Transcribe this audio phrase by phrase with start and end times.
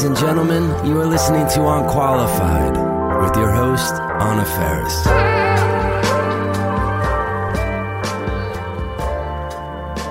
[0.00, 2.72] Ladies and gentlemen, you are listening to Unqualified
[3.22, 5.06] with your host, Anna Faris.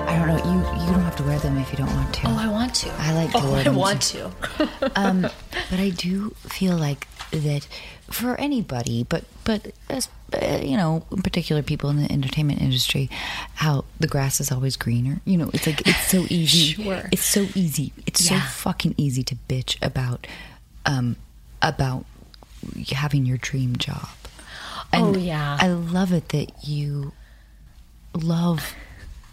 [0.06, 0.36] I don't know.
[0.44, 2.28] You you don't have to wear them if you don't want to.
[2.28, 2.92] Oh, I want to.
[3.00, 4.30] I like to oh, wear I want too.
[4.58, 4.92] to.
[4.94, 5.22] um,
[5.70, 7.66] but I do feel like that
[8.12, 13.10] for anybody, but but as uh, you know, in particular people in the entertainment industry,
[13.54, 15.20] how the grass is always greener.
[15.24, 16.74] You know, it's like it's so easy.
[16.74, 17.02] Sure.
[17.10, 17.92] It's so easy.
[18.06, 20.28] It's so fucking easy to bitch about
[20.86, 21.16] um
[21.60, 22.04] about
[22.92, 24.08] having your dream job.
[24.92, 25.58] Oh, yeah.
[25.60, 27.12] I love it that you
[28.14, 28.76] love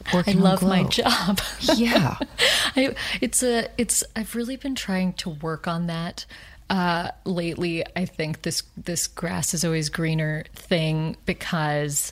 [0.08, 0.40] I working.
[0.40, 1.42] love my job.
[1.76, 2.18] Yeah.
[2.76, 6.26] I, it's a it's I've really been trying to work on that
[6.70, 12.12] uh lately i think this this grass is always greener thing because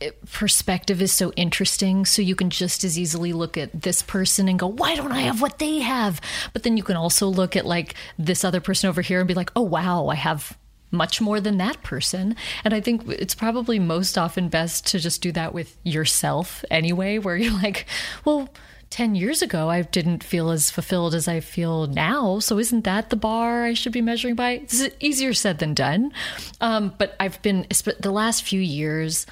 [0.00, 2.04] it, perspective is so interesting.
[2.04, 5.20] So you can just as easily look at this person and go why don't i
[5.20, 6.20] have what they have?
[6.52, 9.34] But then you can also look at like this other person over here and be
[9.34, 10.56] like oh wow i have
[10.90, 12.36] much more than that person.
[12.64, 17.18] And i think it's probably most often best to just do that with yourself anyway
[17.18, 17.86] where you're like
[18.24, 18.48] well
[18.96, 22.38] 10 years ago I didn't feel as fulfilled as I feel now.
[22.38, 24.52] So isn't that the bar I should be measuring by?
[24.52, 26.14] It's easier said than done.
[26.62, 27.66] Um, but I've been,
[28.00, 29.26] the last few years,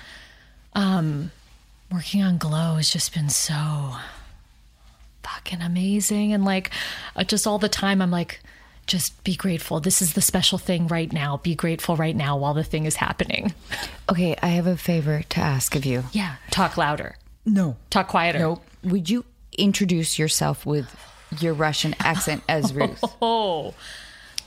[0.75, 1.31] um,
[1.91, 3.95] working on Glow has just been so
[5.23, 6.35] fucking amazing.
[6.35, 6.71] And like,
[7.17, 8.43] uh, just all the time, I'm like,
[8.87, 9.81] just be grateful.
[9.81, 11.39] This is the special thing right now.
[11.39, 13.55] Be grateful right now while the thing is happening.
[14.07, 16.05] Okay, I have a favor to ask of you.
[16.13, 16.37] Yeah.
[16.51, 17.17] Talk louder.
[17.47, 17.79] No.
[17.89, 18.39] Talk quieter.
[18.39, 18.63] Nope.
[18.83, 19.25] Would you
[19.59, 20.87] introduce yourself with
[21.41, 23.03] your Russian accent as Ruth?
[23.23, 23.75] Oh,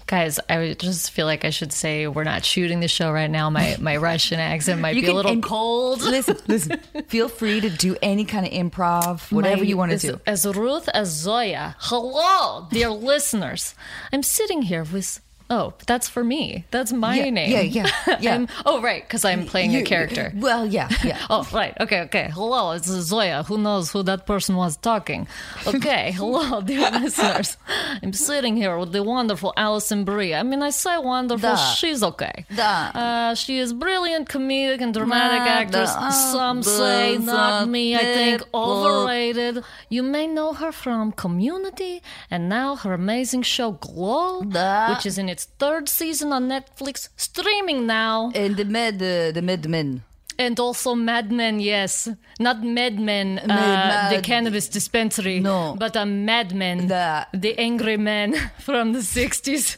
[0.06, 3.50] guys, I just feel like I should say we're not shooting the show right now.
[3.50, 6.02] My my Russian accent might You be a little cold.
[6.02, 6.80] listen, listen.
[7.08, 10.20] Feel free to do any kind of improv, whatever My- you want to do.
[10.26, 11.76] As Ruth as Zoya.
[11.80, 13.76] Hello, dear listeners.
[14.14, 15.20] I'm sitting here with.
[15.50, 16.66] Oh, that's for me.
[16.72, 17.52] That's my Yeah, name.
[17.52, 18.46] yeah, yeah, yeah.
[18.66, 20.32] Oh, right, because I'm playing a character.
[20.36, 21.18] Well, yeah, yeah.
[21.30, 21.74] Oh, right.
[21.80, 22.30] Okay, okay.
[22.34, 23.44] Hello, it's Zoya.
[23.44, 25.28] Who knows who that person was talking?
[25.66, 27.56] Okay, hello, dear listeners.
[28.04, 30.34] I'm sitting here with the wonderful Alison Brie.
[30.36, 32.46] I mean, I say wonderful, she's okay.
[32.58, 35.92] Uh, she is brilliant comedic and dramatic Da, actress.
[36.32, 39.64] Some say, not me, I think, overrated.
[39.90, 44.42] You may know her from Community and now her amazing show Glow,
[44.90, 48.31] which is in its third season on Netflix, streaming now.
[48.36, 50.02] And the med, uh, the midmen.
[50.39, 52.08] And also Mad Men, yes.
[52.39, 55.39] Not Mad Men, uh, Mad- the cannabis dispensary.
[55.39, 55.75] No.
[55.80, 59.77] But a Mad Men, The- the angry man from the 60s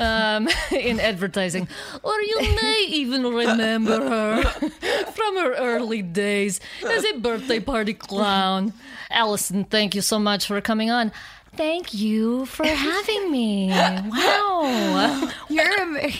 [0.00, 1.68] um, in advertising.
[2.02, 4.42] Or you may even remember her
[5.12, 8.72] from her early days as a birthday party clown.
[9.08, 11.12] Alison, thank you so much for coming on.
[11.54, 13.68] Thank you for having me.
[13.68, 15.30] Wow.
[15.50, 16.12] You're amazing.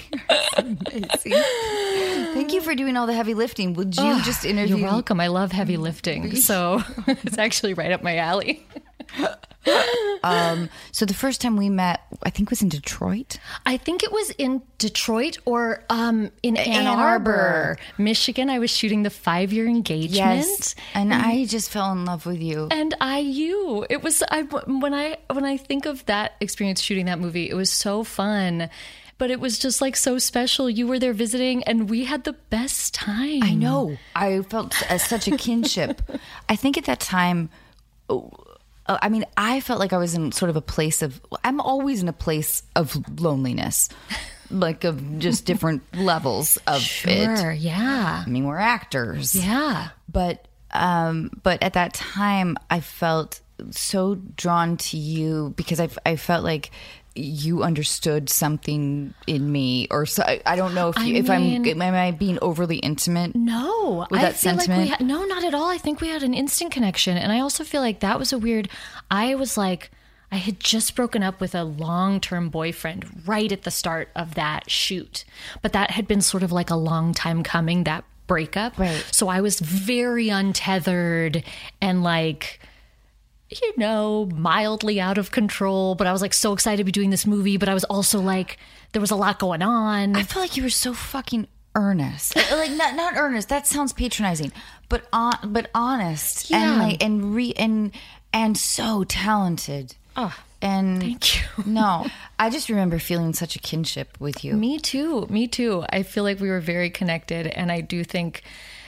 [2.35, 3.73] Thank you for doing all the heavy lifting.
[3.75, 4.77] Would you just interview?
[4.77, 5.21] You're welcome.
[5.21, 6.37] I love heavy lifting.
[6.37, 8.67] So it's actually right up my alley.
[10.25, 13.39] Um, so the first time we met, I think was in Detroit.
[13.67, 17.79] I think it was in Detroit or um, in Ann, Ann Arbor, Arbor.
[17.99, 18.51] Michigan.
[18.51, 20.75] I was shooting the five year engagement.
[20.95, 22.69] and I just fell in love with you.
[22.71, 27.07] And I you it was I when I when I think of that experience shooting
[27.07, 28.69] that movie it was so fun
[29.19, 32.33] but it was just like so special you were there visiting and we had the
[32.33, 33.97] best time I know.
[34.15, 36.03] I felt uh, such a kinship.
[36.49, 37.51] I think at that time,
[38.87, 41.21] uh, I mean, I felt like I was in sort of a place of.
[41.45, 43.89] I'm always in a place of loneliness,
[44.51, 47.59] like of just different levels of it.
[47.59, 54.17] yeah I mean, we're actors, yeah but um, but at that time, I felt so
[54.37, 56.71] drawn to you because I, I felt like
[57.15, 61.29] you understood something in me, or so, I, I don't know if I you, if
[61.29, 63.35] mean- I'm am I being overly intimate?
[63.35, 64.83] No, With I that feel like sentiment?
[64.83, 65.69] we had, no, not at all.
[65.69, 68.39] I think we had an instant connection, and I also feel like that was a
[68.39, 68.69] weird.
[69.11, 69.91] I was like,
[70.31, 74.71] I had just broken up with a long-term boyfriend right at the start of that
[74.71, 75.25] shoot,
[75.61, 77.85] but that had been sort of like a long time coming.
[77.85, 79.05] That breakup, Right.
[79.11, 81.45] So I was very untethered
[81.83, 82.61] and like
[83.61, 87.11] you know, mildly out of control, but I was like so excited to be doing
[87.11, 88.59] this movie, but I was also like
[88.93, 90.17] there was a lot going on.
[90.17, 92.37] I feel like you were so fucking earnest.
[92.37, 93.49] Like not not earnest.
[93.49, 94.53] That sounds patronizing,
[94.89, 96.83] but on but honest and Yeah.
[96.87, 97.93] like and re and
[98.33, 99.97] and so talented.
[100.17, 101.43] Oh, and thank you.
[101.67, 102.07] no,
[102.39, 104.55] I just remember feeling such a kinship with you.
[104.55, 105.27] Me too.
[105.31, 105.85] Me too.
[105.91, 108.43] I feel like we were very connected, and I do think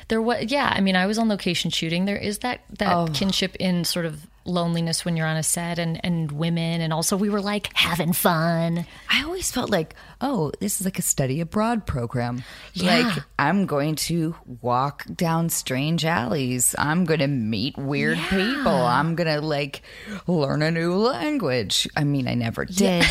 [0.09, 0.45] there was.
[0.53, 2.05] Yeah, I mean, I was on location shooting.
[2.05, 3.09] There is that that Oh.
[3.15, 6.81] kinship in sort of loneliness when you're on a set and, and women.
[6.81, 8.87] And also, we were like having fun.
[9.11, 12.45] I always felt like, oh, this is like a study abroad program.
[12.73, 12.99] Yeah.
[12.99, 16.75] Like, I'm going to walk down strange alleys.
[16.79, 18.73] I'm going to meet weird people.
[18.73, 19.83] I'm going to like
[20.27, 21.89] learn a new language.
[21.97, 23.05] I mean, I never did.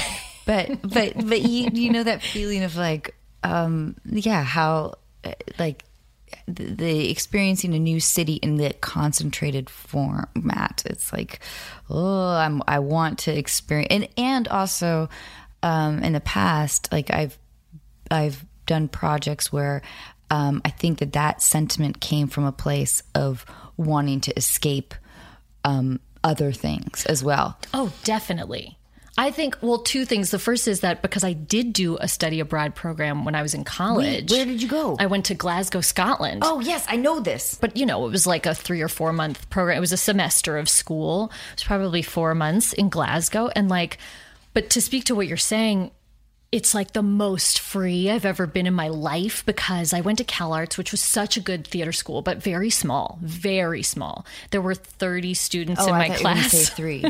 [0.45, 5.83] but, but, but you, you know, that feeling of like, um, yeah, how, uh, like,
[6.47, 10.83] the, experiencing a new city in the concentrated format.
[10.85, 11.39] It's like,
[11.89, 15.09] oh, I'm I want to experience and and also
[15.62, 17.38] um, in the past, like I've
[18.12, 19.81] I've done projects where
[20.30, 23.45] um, I think that that sentiment came from a place of
[23.77, 24.94] wanting to escape
[25.63, 27.57] um, other things as well.
[27.74, 28.77] Oh, definitely.
[29.18, 30.31] I think, well, two things.
[30.31, 33.54] The first is that because I did do a study abroad program when I was
[33.54, 34.31] in college.
[34.31, 34.95] where did you go?
[35.00, 36.42] I went to Glasgow, Scotland.
[36.44, 37.56] Oh yes, I know this.
[37.62, 39.77] But, you know, it was like a three or four month program.
[39.77, 41.31] It was a semester of school.
[41.51, 43.50] It was probably four months in Glasgow.
[43.56, 44.00] And like,
[44.54, 45.92] but to speak to what you're saying,
[46.53, 50.23] it's like the most free I've ever been in my life because I went to
[50.23, 54.23] Cal Arts, which was such a good theater school, but very small, very small.
[54.51, 56.51] There were 30 students Oh, in I my thought you class.
[56.51, 57.03] say three.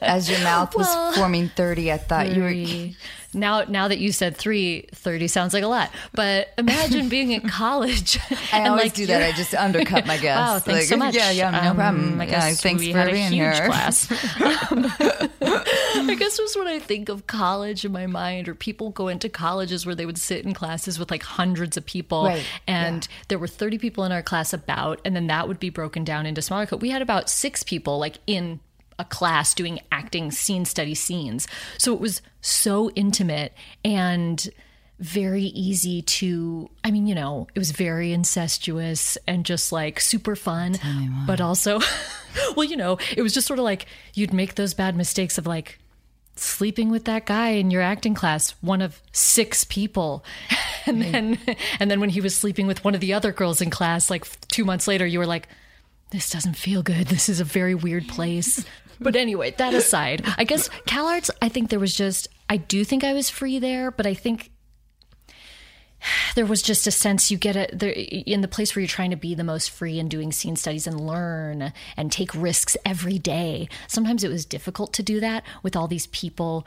[0.00, 0.86] As your mouth was
[1.16, 2.54] forming thirty, I thought you were.
[3.36, 5.90] Now, now that you said three, 30 sounds like a lot.
[6.12, 8.18] But imagine being in college.
[8.52, 9.22] I and always like do that.
[9.22, 10.38] I just undercut my guess.
[10.38, 11.14] Wow, thanks Like, so much.
[11.14, 12.20] Yeah, yeah, no Um, problem.
[12.20, 13.66] I Yeah, guess thanks we for had a being huge here.
[13.66, 14.10] class.
[14.70, 14.86] Um,
[16.08, 19.28] I guess just when I think of college in my mind, or people go into
[19.28, 23.38] colleges where they would sit in classes with like hundreds of people, Right, and there
[23.38, 26.42] were 30 people in our class about, and then that would be broken down into
[26.42, 26.66] smaller.
[26.80, 28.60] We had about six people like in
[28.98, 31.46] a class doing acting scene study scenes.
[31.78, 33.52] So it was so intimate
[33.84, 34.48] and
[34.98, 40.36] very easy to I mean, you know, it was very incestuous and just like super
[40.36, 40.78] fun,
[41.26, 41.80] but also
[42.56, 45.46] well, you know, it was just sort of like you'd make those bad mistakes of
[45.46, 45.78] like
[46.36, 50.24] sleeping with that guy in your acting class, one of six people.
[50.88, 51.38] And then
[51.80, 54.24] and then when he was sleeping with one of the other girls in class like
[54.50, 55.48] 2 months later, you were like
[56.10, 57.08] this doesn't feel good.
[57.08, 58.64] This is a very weird place.
[59.00, 62.84] But anyway, that aside, I guess Cal Arts, I think there was just, I do
[62.84, 64.50] think I was free there, but I think
[66.34, 69.16] there was just a sense you get it in the place where you're trying to
[69.16, 73.68] be the most free and doing scene studies and learn and take risks every day.
[73.88, 76.66] Sometimes it was difficult to do that with all these people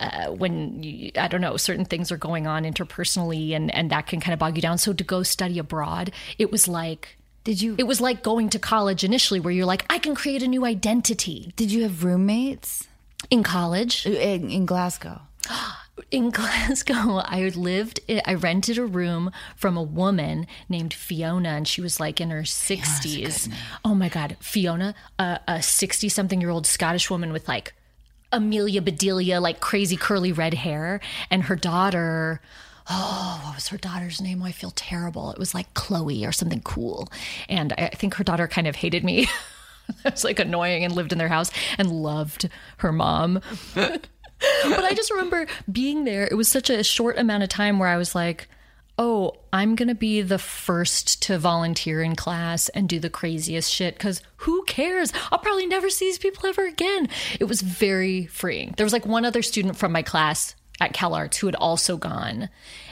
[0.00, 4.06] uh, when you, I don't know certain things are going on interpersonally and and that
[4.06, 4.78] can kind of bog you down.
[4.78, 8.58] So to go study abroad, it was like Did you it was like going to
[8.58, 12.86] college initially, where you're like, I can create a new identity did you have roommates
[13.30, 14.06] in college.
[14.06, 15.20] Uh, in, in Glasgow?
[16.10, 21.68] In Glasgow, I lived, eh, I rented a room from a woman named Fiona, and
[21.68, 23.52] she was like in her 60s.
[23.84, 27.74] Oh my God, Fiona, a 60 something year old Scottish woman with like
[28.32, 31.00] Amelia Bedelia, like crazy curly red hair,
[31.30, 32.40] and her daughter.
[32.92, 34.42] Oh, what was her daughter's name?
[34.42, 35.30] Oh, I feel terrible.
[35.30, 37.08] It was like Chloe or something cool.
[37.48, 39.28] And I think her daughter kind of hated me.
[40.04, 42.48] I was like annoying and lived in their house and loved
[42.78, 43.40] her mom.
[43.74, 44.08] but
[44.40, 46.26] I just remember being there.
[46.28, 48.48] It was such a short amount of time where I was like,
[48.98, 53.72] oh, I'm going to be the first to volunteer in class and do the craziest
[53.72, 55.12] shit because who cares?
[55.30, 57.08] I'll probably never see these people ever again.
[57.38, 58.74] It was very freeing.
[58.76, 61.96] There was like one other student from my class at Cal Arts who had also
[61.96, 62.48] gone.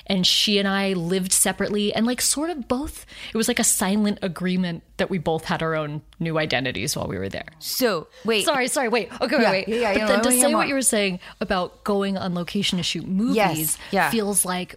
[0.06, 3.04] And she and I lived separately and like sort of both.
[3.32, 7.06] It was like a silent agreement that we both had our own new identities while
[7.08, 7.46] we were there.
[7.58, 9.10] So wait, Sorry, sorry, wait.
[9.20, 9.68] Okay, wait, Yeah, wait.
[9.68, 12.82] yeah, yeah, but then to say what you were saying about going on location to
[12.84, 14.10] shoot movies Yes, yeah.
[14.10, 14.76] feels like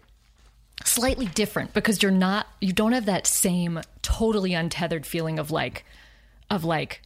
[0.83, 5.85] slightly different because you're not you don't have that same totally untethered feeling of like
[6.49, 7.01] of like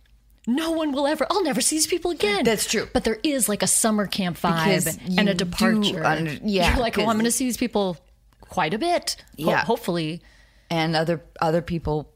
[0.48, 2.44] no one will ever I'll never see these people again.
[2.44, 2.88] That's true.
[2.94, 6.06] But there is like a summer camp vibe and a departure.
[6.06, 7.98] under- yeah, You're like, oh, I'm gonna see these people
[8.42, 9.16] quite a bit.
[9.40, 9.66] Ho- Yeah.
[9.66, 10.22] hopefully.
[10.70, 12.12] and other other people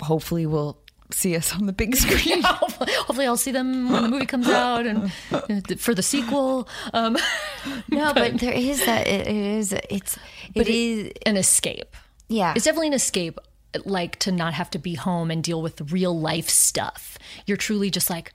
[0.00, 0.78] hopefully will
[1.12, 2.42] see us on the big screen.
[2.42, 5.12] hopefully, hopefully I'll see them when the movie comes out and
[5.48, 6.68] and for the sequel.
[6.92, 7.16] Um
[7.88, 9.06] no, but there is that.
[9.06, 9.72] It is.
[9.90, 10.18] It's.
[10.54, 11.12] but it is.
[11.26, 11.94] an escape.
[12.28, 12.54] Yeah.
[12.56, 13.38] It's definitely an escape,
[13.84, 17.18] like to not have to be home and deal with real life stuff.
[17.46, 18.32] You're truly just like,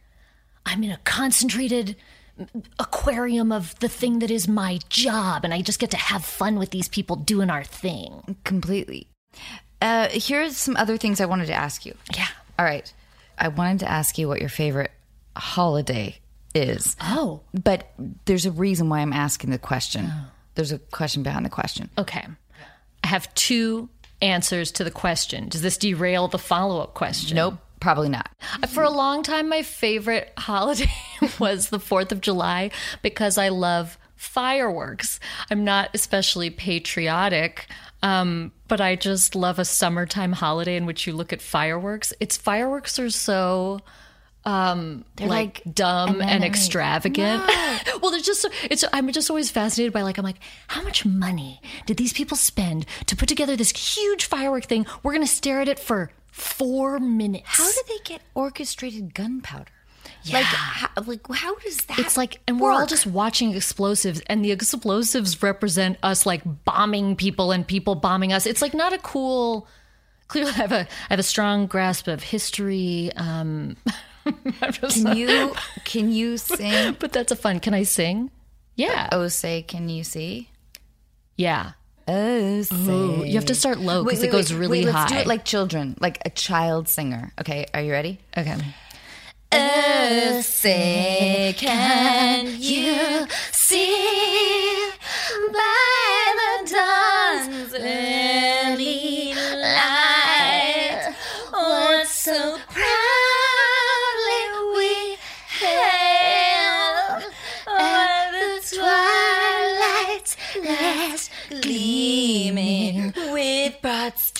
[0.65, 1.96] I'm in a concentrated
[2.79, 6.58] aquarium of the thing that is my job, and I just get to have fun
[6.58, 8.38] with these people doing our thing.
[8.43, 9.08] completely.
[9.81, 11.96] Uh, here's some other things I wanted to ask you.
[12.15, 12.27] Yeah.
[12.58, 12.91] All right.
[13.38, 14.91] I wanted to ask you what your favorite
[15.38, 16.17] holiday
[16.53, 16.96] is.
[17.01, 17.91] Oh, But
[18.25, 20.12] there's a reason why I'm asking the question.
[20.55, 21.89] There's a question behind the question.
[21.98, 22.25] okay.
[23.01, 23.88] I have two
[24.21, 25.49] answers to the question.
[25.49, 27.35] Does this derail the follow up question?
[27.35, 27.55] Nope.
[27.79, 28.29] Probably not.
[28.67, 30.91] For a long time, my favorite holiday
[31.39, 32.71] was the 4th of July
[33.01, 35.19] because I love fireworks.
[35.49, 37.67] I'm not especially patriotic,
[38.03, 42.11] um, but I just love a summertime holiday in which you look at fireworks.
[42.19, 43.79] It's fireworks are so
[44.46, 46.48] um like, like dumb an and enemy.
[46.48, 47.43] extravagant
[48.01, 51.05] well there's just so it's i'm just always fascinated by like i'm like how much
[51.05, 55.60] money did these people spend to put together this huge firework thing we're gonna stare
[55.60, 59.72] at it for four minutes How do they get orchestrated gunpowder?
[60.31, 62.00] Like, how, like how does that?
[62.00, 67.15] It's like, and we're all just watching explosives, and the explosives represent us like bombing
[67.15, 68.46] people and people bombing us.
[68.46, 69.67] It's like not a cool.
[70.27, 73.12] Clearly, I have a I have a strong grasp of history.
[73.15, 73.77] Um,
[74.91, 75.53] Can you
[75.85, 76.95] can you sing?
[76.99, 77.59] but that's a fun.
[77.59, 78.31] Can I sing?
[78.75, 80.49] Yeah, Oh, say, can you see?
[81.35, 81.71] yeah.
[82.07, 82.75] Oh, say.
[82.91, 85.01] Ooh, you have to start low because it goes really wait, high.
[85.01, 87.31] Let's do it like children, like a child singer.
[87.39, 88.19] Okay, are you ready?
[88.38, 88.55] okay.
[89.51, 94.89] Oh, say, can you see
[95.51, 100.09] by the dawn's early light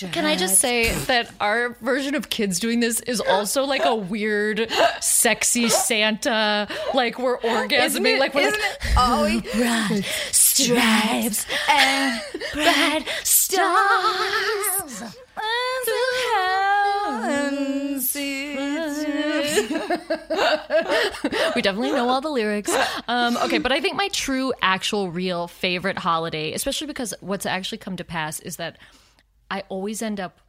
[0.00, 0.14] stripes.
[0.14, 3.94] Can I just say that our version of kids doing this is also like a
[3.94, 8.56] weird, sexy Santa, like we're orgasming, like we're it
[8.96, 10.02] always bright
[10.32, 12.20] stripes and
[12.54, 15.14] bright stars.
[21.54, 22.74] we definitely know all the lyrics.
[23.08, 27.78] Um, okay, but I think my true, actual, real favorite holiday, especially because what's actually
[27.78, 28.76] come to pass is that
[29.50, 30.40] I always end up.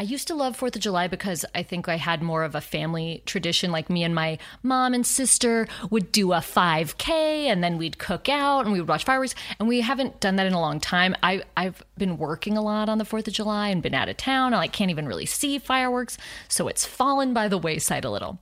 [0.00, 2.60] I used to love Fourth of July because I think I had more of a
[2.60, 3.72] family tradition.
[3.72, 8.28] Like me and my mom and sister would do a 5K and then we'd cook
[8.28, 9.34] out and we would watch fireworks.
[9.58, 11.16] And we haven't done that in a long time.
[11.20, 14.16] I, I've been working a lot on the Fourth of July and been out of
[14.16, 14.54] town.
[14.54, 16.16] I like, can't even really see fireworks.
[16.46, 18.38] So it's fallen by the wayside a little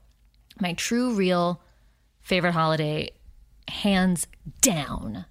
[0.61, 1.61] my true real
[2.21, 3.11] favorite holiday
[3.67, 4.27] hands
[4.61, 5.25] down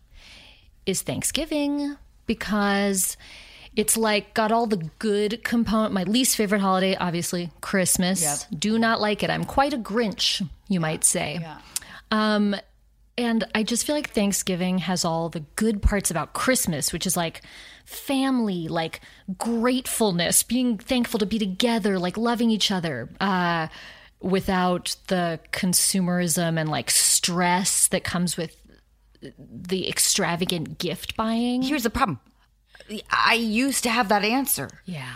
[0.84, 3.16] is thanksgiving because
[3.76, 8.22] it's like got all the good component my least favorite holiday obviously christmas.
[8.46, 9.30] Do not like it.
[9.30, 11.40] I'm quite a grinch you might say.
[12.10, 12.56] Um
[13.18, 17.16] and I just feel like Thanksgiving has all the good parts about Christmas, which is
[17.16, 17.40] like
[17.86, 19.00] family, like
[19.38, 23.68] gratefulness, being thankful to be together, like loving each other, uh,
[24.20, 28.56] without the consumerism and like stress that comes with
[29.38, 31.62] the extravagant gift buying.
[31.62, 32.20] Here's the problem.
[33.10, 34.68] I used to have that answer.
[34.84, 35.12] Yeah.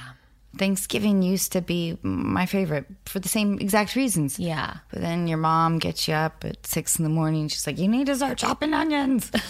[0.56, 4.38] Thanksgiving used to be my favorite for the same exact reasons.
[4.38, 4.78] Yeah.
[4.90, 7.48] But then your mom gets you up at six in the morning.
[7.48, 9.30] She's like, you need to start chopping onions.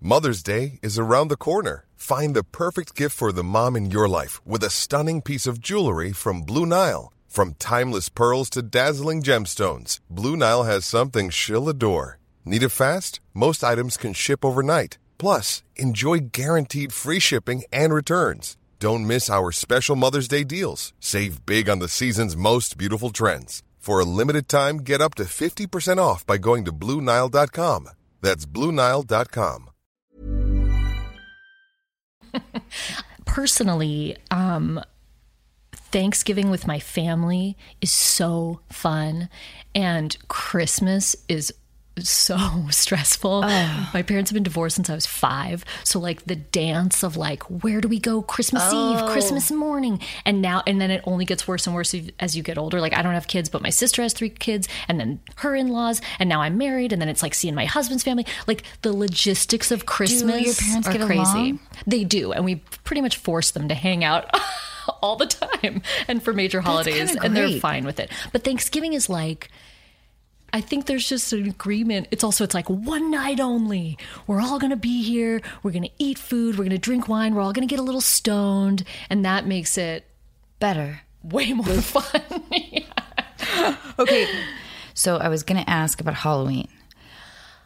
[0.00, 1.86] Mother's Day is around the corner.
[1.94, 5.60] Find the perfect gift for the mom in your life with a stunning piece of
[5.60, 7.12] jewelry from Blue Nile.
[7.28, 12.18] From timeless pearls to dazzling gemstones, Blue Nile has something she'll adore.
[12.44, 13.20] Need it fast?
[13.32, 14.98] Most items can ship overnight.
[15.22, 18.56] Plus, enjoy guaranteed free shipping and returns.
[18.80, 20.92] Don't miss our special Mother's Day deals.
[20.98, 23.62] Save big on the season's most beautiful trends.
[23.78, 27.90] For a limited time, get up to 50% off by going to BlueNile.com.
[28.20, 29.70] That's BlueNile.com.
[33.24, 34.80] personally, um,
[35.72, 39.28] Thanksgiving with my family is so fun,
[39.72, 41.54] and Christmas is
[41.98, 42.38] so
[42.70, 43.42] stressful.
[43.44, 43.90] Oh.
[43.92, 45.64] My parents have been divorced since I was five.
[45.84, 49.08] So like the dance of like, where do we go Christmas Eve, oh.
[49.12, 50.00] Christmas morning?
[50.24, 52.80] And now, and then it only gets worse and worse as you get older.
[52.80, 56.00] Like I don't have kids, but my sister has three kids and then her in-laws.
[56.18, 56.92] And now I'm married.
[56.92, 58.26] And then it's like seeing my husband's family.
[58.46, 61.20] Like the logistics of Christmas your parents are get crazy.
[61.20, 61.60] along?
[61.86, 62.32] They do.
[62.32, 64.30] And we pretty much force them to hang out
[65.02, 67.14] all the time and for major holidays.
[67.14, 68.10] And they're fine with it.
[68.32, 69.50] But Thanksgiving is like,
[70.52, 72.08] I think there's just an agreement.
[72.10, 73.96] It's also it's like one night only.
[74.26, 75.40] We're all gonna be here.
[75.62, 76.58] We're gonna eat food.
[76.58, 77.34] We're gonna drink wine.
[77.34, 80.04] We're all gonna get a little stoned, and that makes it
[80.58, 81.00] Better.
[81.22, 82.22] way more fun.
[83.98, 84.26] Okay.
[84.94, 86.68] So I was going to ask about Halloween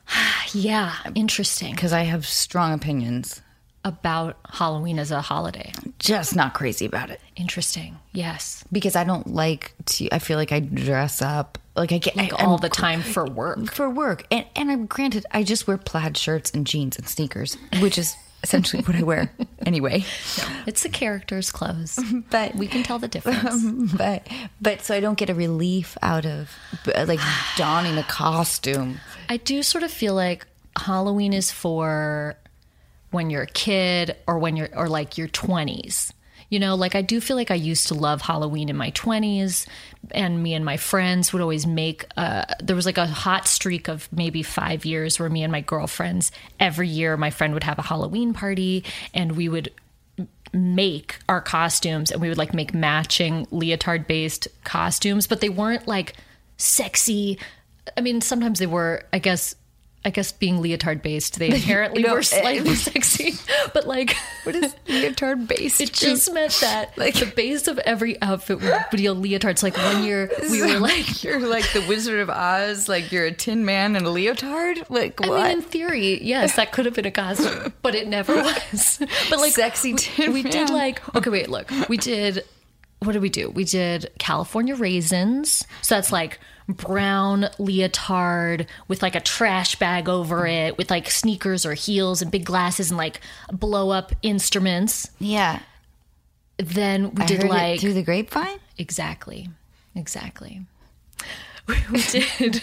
[0.53, 3.43] yeah, interesting because I have strong opinions.
[3.85, 5.73] about Halloween as a holiday.
[5.99, 7.99] Just not crazy about it Interesting.
[8.13, 10.09] Yes, because I don't like to.
[10.13, 13.03] I feel like I dress up like I get like I, all I'm the time
[13.03, 13.71] for work.
[13.73, 17.57] for work, and and I'm granted I just wear plaid shirts and jeans and sneakers,
[17.81, 19.33] which is essentially what I wear
[19.67, 20.05] anyway.
[20.67, 21.99] It's the character's clothes.
[22.31, 23.93] But We can tell the difference.
[23.97, 24.27] but
[24.61, 26.51] but so I don't get a relief out of
[26.95, 27.21] uh, like
[27.57, 29.01] donning a costume.
[29.29, 30.47] I do sort of feel like
[30.79, 32.37] Halloween is for
[33.11, 36.13] when you're a kid or when you're or like your 20s.
[36.49, 39.67] You know, like I do feel like I used to love Halloween in my 20s
[40.13, 43.89] and me and my friends would always make uh there was like a hot streak
[43.89, 47.79] of maybe 5 years where me and my girlfriends every year my friend would have
[47.79, 49.73] a Halloween party and we would
[50.53, 55.89] make our costumes and we would like make matching leotard based costumes but they weren't
[55.89, 56.15] like
[56.57, 57.39] sexy.
[57.97, 59.55] I mean sometimes they were i guess
[60.07, 63.33] i guess being leotard based they inherently No, were eh, slightly sexy
[63.75, 65.81] but like What is leotard based?
[65.81, 69.59] it just meant that like the base of every outfit would be a leotard.
[69.59, 73.27] So like one year we were like you're like the Wizard of Oz, like you're
[73.27, 74.89] a tin man and a leotard.
[74.89, 75.43] Like I what?
[75.43, 78.99] mean, in theory, yes, that could have been a costume, but it never was.
[79.29, 82.45] But like Sexy we, tin we did like okay, wait, look, we did.
[83.01, 83.51] What did we do?
[83.51, 85.67] We did California raisins.
[85.83, 91.65] So that's like brown leotard with like a trash bag over it, with like sneakers
[91.65, 93.21] or heels and big glasses and like
[93.53, 95.11] blow up instruments.
[95.19, 95.61] yeah,
[96.59, 98.59] Then we I did like through the grapevine.
[98.79, 99.49] Exactly.
[99.95, 100.63] Exactly.
[101.91, 102.63] We did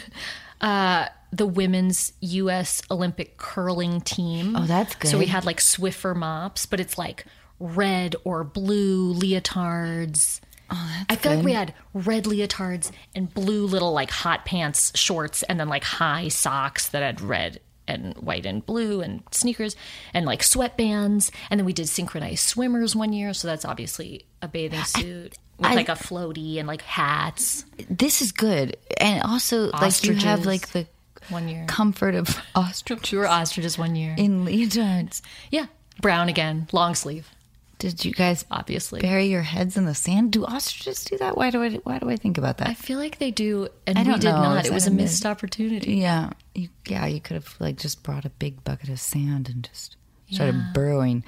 [0.62, 2.82] uh, the women's U.S.
[2.90, 4.56] Olympic curling team.
[4.56, 5.10] Oh, that's good.
[5.12, 7.26] So we had like Swiffer mops, but it's like
[7.60, 10.40] red or blue leotards.
[10.74, 15.44] Oh, I feel like we had red leotards and blue little like hot pants shorts
[15.44, 19.75] and then like high socks that had red and white and blue and sneakers
[20.13, 21.30] and like sweatbands.
[21.50, 23.34] And then we did synchronized swimmers one year.
[23.34, 28.22] So that's obviously a bathing suit with I- like a floaty and like hats This
[28.22, 30.88] is good, and also like you have like the
[31.30, 31.65] one year.
[31.68, 34.15] comfort of ostrich We were ostriches one year.
[34.18, 35.22] in leotards.
[35.51, 35.68] Yeah.
[36.01, 37.30] Brown again, long sleeve,
[37.92, 39.02] Did you guys obviously.
[39.02, 40.32] bury your heads in the sand?
[40.32, 41.36] Do ostriches do that?
[41.38, 41.69] Why do I?
[41.84, 42.67] Why do I think about that?
[42.69, 44.41] I feel like they do, and I we did know.
[44.41, 44.63] not.
[44.65, 45.96] Is It was a missed opportunity.
[45.96, 47.06] Yeah, you, yeah.
[47.06, 49.98] You could have like just brought a big bucket of sand and just
[50.32, 51.24] started burrowing.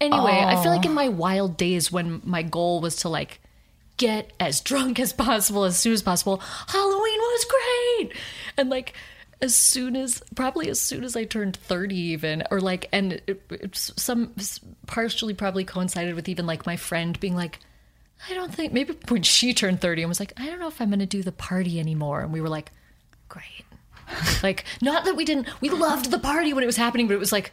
[0.00, 0.88] Anyway, I feel like Oh.
[0.88, 3.40] in my wild days when my goal was to like
[3.96, 6.36] get as drunk as possible as soon as possible,
[6.68, 8.12] Halloween was great.
[8.56, 8.94] And like
[9.40, 13.42] as soon as probably as soon as I turned 30 even or like and it,
[13.50, 14.34] it's some
[14.86, 17.58] partially probably coincided with even like my friend being like
[18.28, 20.80] I don't think maybe when she turned 30 and was like I don't know if
[20.80, 22.72] I'm going to do the party anymore and we were like
[23.28, 23.64] great.
[24.42, 27.20] like not that we didn't we loved the party when it was happening but it
[27.20, 27.52] was like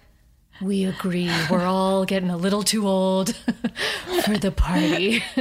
[0.62, 1.30] we agree.
[1.50, 3.36] We're all getting a little too old
[4.26, 5.24] for the party.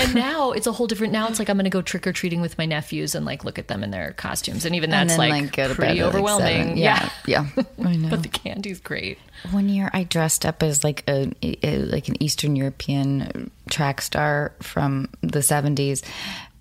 [0.00, 1.12] and now it's a whole different.
[1.12, 3.44] Now it's like I'm going to go trick or treating with my nephews and like
[3.44, 5.94] look at them in their costumes, and even And that's then, like, go to pretty
[5.94, 6.76] bed at, like, overwhelming.
[6.76, 7.08] yeah.
[7.26, 7.64] yeah, yeah.
[7.86, 8.10] I know.
[8.10, 9.18] but the candy's great.
[9.50, 14.52] One year, I dressed up as like a, a like an Eastern European track star
[14.60, 16.02] from the seventies,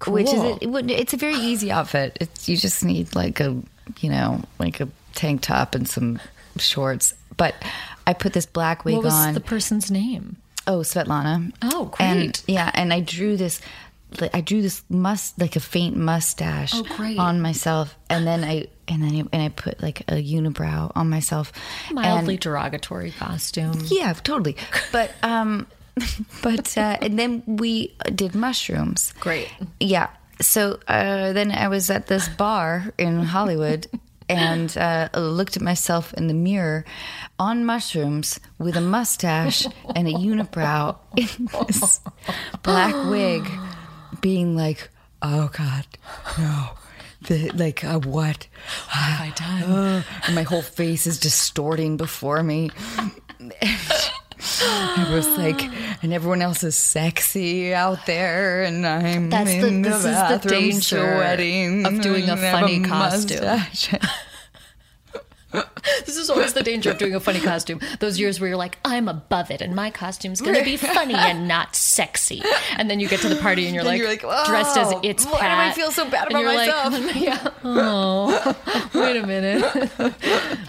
[0.07, 0.57] which is Cool.
[0.61, 2.17] it, would- it's a very easy outfit.
[2.21, 3.55] It's you just need like a
[3.99, 6.19] you know like a tank top and some
[6.57, 7.13] shorts.
[7.37, 7.55] But
[8.07, 8.97] I put this black wig on.
[8.97, 9.33] What was on.
[9.33, 10.37] the person's name?
[10.67, 11.51] Oh, Svetlana.
[11.61, 12.43] Oh, And great.
[12.47, 13.59] yeah, and I drew this.
[14.21, 17.17] like, I drew this must like a faint mustache Oh, great.
[17.17, 21.09] on myself, and then I and then I, and I put like a unibrow on
[21.09, 21.51] myself.
[21.91, 23.81] Mildly And- derogatory costume.
[23.87, 24.55] yeah, totally.
[24.91, 25.67] But um,
[26.41, 29.13] but uh, and then we did mushrooms.
[29.19, 29.49] Great.
[29.79, 30.09] Yeah.
[30.41, 33.87] So uh, then I was at this bar in Hollywood
[34.37, 36.85] and uh, looked at myself in the mirror
[37.39, 39.65] on mushrooms with a mustache
[39.95, 41.99] and a unibrow in this
[42.63, 43.49] black wig,
[44.21, 44.89] being like,
[45.21, 45.85] "Oh God,
[46.37, 46.69] no."
[47.27, 48.47] The, like uh, what
[48.89, 49.63] have I done?
[49.63, 52.69] Uh, and my whole face is distorting before me
[54.62, 55.69] I was like,
[56.03, 60.03] and everyone else is sexy out there, and I'm That's the- in the, this is
[60.03, 63.62] the bathroom danger sweating of doing a funny costume.
[66.05, 67.79] This is always the danger of doing a funny costume.
[67.99, 71.13] Those years where you're like, I'm above it, and my costume's going to be funny
[71.13, 72.41] and not sexy.
[72.77, 74.93] And then you get to the party and you're like, you're like, "Whoa, dressed as
[75.03, 77.49] it's why do I feel so bad about myself?" Like, yeah.
[77.63, 78.55] Oh,
[78.93, 79.91] wait a minute.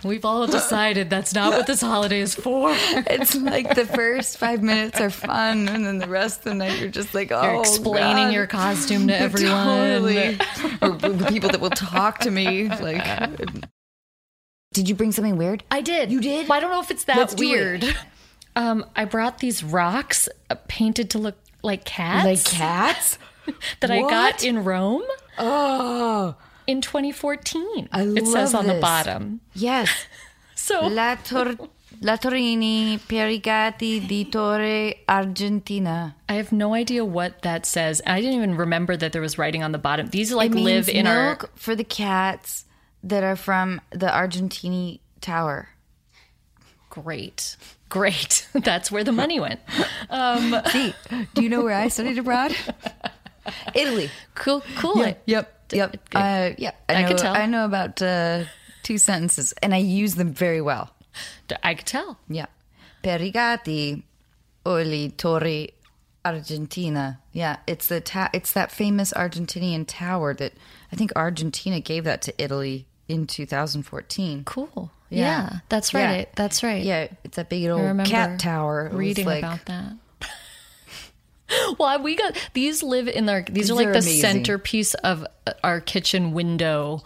[0.05, 2.71] We've all decided that's not what this holiday is for.
[2.75, 6.81] it's like the first five minutes are fun, and then the rest of the night
[6.81, 8.35] you're just like, oh, You're explaining God.
[8.35, 9.65] your costume to everyone.
[9.65, 10.39] Totally.
[10.83, 12.69] or the people that will talk to me.
[12.69, 13.05] Like,
[14.75, 15.65] did you bring something weird?
[15.71, 16.13] I did.
[16.13, 16.47] You did?
[16.49, 17.49] Well, I don't know if it's that Let's do it.
[17.49, 17.97] weird.
[18.57, 22.27] Um, I brought these rocks uh, painted to look like cats.
[22.27, 23.19] Like cats?
[23.81, 25.03] that I got in Rome
[25.39, 26.35] Oh,
[26.67, 27.89] in 2014.
[27.93, 29.41] I love it says love on the bottom.
[29.55, 29.89] yes.
[30.57, 31.69] So La tor-
[32.01, 36.15] La Torini Perigati di Torre Argentina.
[36.29, 38.01] I have no idea what that says.
[38.07, 40.07] I didn't even remember that there was writing on the bottom.
[40.07, 42.65] These like live in our milk for the cats
[43.05, 45.69] that are from the Argentini Tower.
[46.91, 47.57] great.
[47.89, 48.49] Great.
[48.55, 49.61] That's where the money went.
[50.73, 50.95] See,
[51.35, 52.57] do you know where I studied abroad?
[53.75, 54.11] Italy.
[54.35, 55.15] Cool cool.
[55.27, 55.67] Yep.
[55.73, 55.97] Yep.
[56.15, 56.73] Uh, yeah.
[56.89, 57.35] I, I know, could tell.
[57.35, 58.45] I know about uh,
[58.83, 60.91] two sentences, and I use them very well.
[61.63, 62.19] I could tell.
[62.29, 62.47] Yeah.
[63.03, 64.03] Perigati
[64.65, 65.69] Oli Torre
[66.25, 67.21] Argentina.
[67.33, 70.55] Yeah, it's the ta- it's that famous Argentinian tower that
[70.91, 74.45] I think Argentina gave that to Italy in 2014.
[74.45, 74.91] Cool.
[75.11, 75.21] Yeah.
[75.21, 76.05] Yeah, that's Yeah.
[76.13, 76.29] right.
[76.35, 76.83] That's right.
[76.83, 78.87] Yeah, it's that big old cat tower.
[78.87, 79.93] It reading like- about that.
[81.79, 84.21] well, we got these live in our these are like are the amazing.
[84.23, 85.27] centerpiece of
[85.63, 87.03] our kitchen window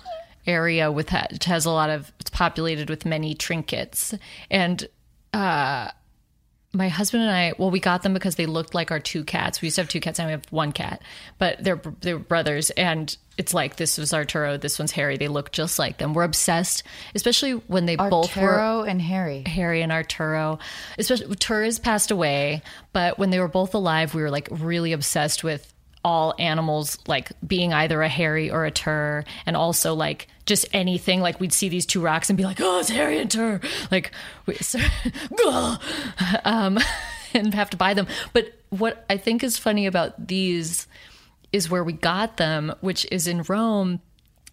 [0.46, 4.14] area with that it has a lot of it's populated with many trinkets
[4.50, 4.88] and
[5.34, 5.90] uh
[6.72, 9.62] my husband and I, well, we got them because they looked like our two cats.
[9.62, 11.02] We used to have two cats, and we have one cat,
[11.38, 15.16] but they're they're brothers, and it's like this was Arturo, this one's Harry.
[15.16, 16.12] They look just like them.
[16.12, 16.82] We're obsessed,
[17.14, 19.44] especially when they both were Arturo and Harry.
[19.46, 20.58] Harry and Arturo.
[20.98, 25.42] Especially Tura's passed away, but when they were both alive, we were like really obsessed
[25.42, 25.72] with
[26.04, 31.20] all animals like being either a Harry or a Tur, and also like just anything.
[31.20, 34.12] Like we'd see these two rocks and be like, "Oh, it's Harry and Tur!" Like,
[34.46, 34.78] we, so,
[36.44, 36.78] um,
[37.34, 38.06] and have to buy them.
[38.32, 40.86] But what I think is funny about these
[41.52, 44.00] is where we got them, which is in Rome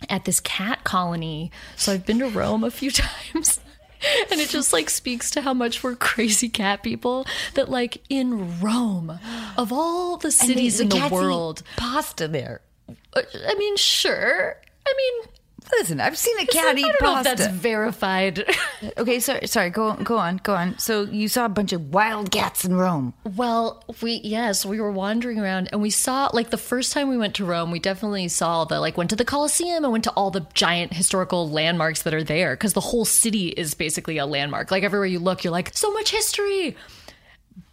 [0.10, 1.52] at this cat colony.
[1.76, 3.60] So I've been to Rome a few times.
[4.32, 8.60] And it just like speaks to how much we're crazy cat people that like in
[8.60, 9.20] Rome
[9.58, 11.64] of all the cities in the world.
[11.78, 12.62] pasta there.
[12.90, 14.56] uh, I mean, sure.
[14.88, 15.30] I mean,
[15.72, 17.36] Listen, I've seen a cat eat don't know if pasta.
[17.44, 18.46] that's verified.
[18.98, 19.70] Okay, sorry, sorry.
[19.72, 20.78] Go, go on, go on.
[20.78, 23.14] So you saw a bunch of wild cats in Rome.
[23.36, 27.18] Well, we yes, we were wandering around and we saw like the first time we
[27.18, 30.12] went to Rome, we definitely saw the like went to the Colosseum and went to
[30.12, 34.26] all the giant historical landmarks that are there because the whole city is basically a
[34.26, 34.72] landmark.
[34.72, 36.76] Like everywhere you look, you're like so much history.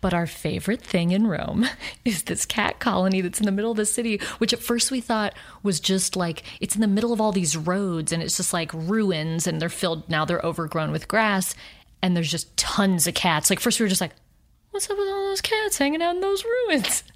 [0.03, 1.65] But our favorite thing in Rome
[2.05, 5.01] is this cat colony that's in the middle of the city, which at first we
[5.01, 8.53] thought was just like it's in the middle of all these roads and it's just
[8.53, 11.55] like ruins and they're filled now they're overgrown with grass
[12.03, 13.49] and there's just tons of cats.
[13.49, 14.13] Like first we were just like
[14.73, 17.05] what's up with all those cats hanging out in those ruins?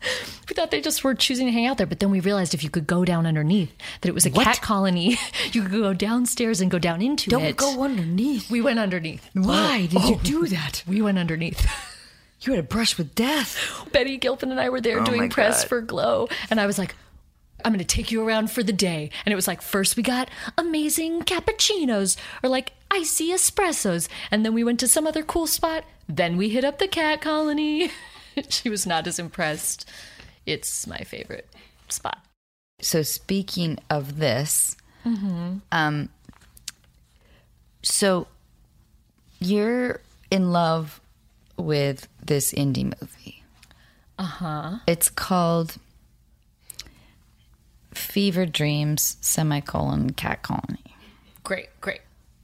[0.49, 2.63] We thought they just were choosing to hang out there, but then we realized if
[2.63, 5.19] you could go down underneath, that it was a cat colony.
[5.53, 7.31] You could go downstairs and go down into it.
[7.31, 8.49] Don't go underneath.
[8.49, 9.29] We went underneath.
[9.33, 10.21] Why did you oh.
[10.23, 10.85] do that?
[10.87, 11.67] We went underneath.
[12.41, 13.89] You had a brush with death.
[13.93, 15.69] Betty Gilpin and I were there Oh doing press God.
[15.69, 16.95] for Glow, and I was like,
[17.65, 19.11] I'm going to take you around for the day.
[19.25, 24.09] And it was like, first we got amazing cappuccinos or like icy espressos.
[24.31, 25.85] And then we went to some other cool spot.
[26.09, 27.91] Then we hit up the cat colony.
[28.51, 29.89] she was not as impressed.
[30.45, 31.49] It's my favorite
[31.89, 32.25] spot.
[32.81, 34.77] So speaking of this,
[35.73, 36.11] um,
[37.83, 38.27] so
[39.41, 41.01] you're in love
[41.57, 43.43] with this indie movie.
[44.19, 44.79] Uh huh.
[44.87, 45.77] It's called
[47.93, 50.97] Fever Dreams semicolon Cat Colony.
[51.45, 52.01] Great, great.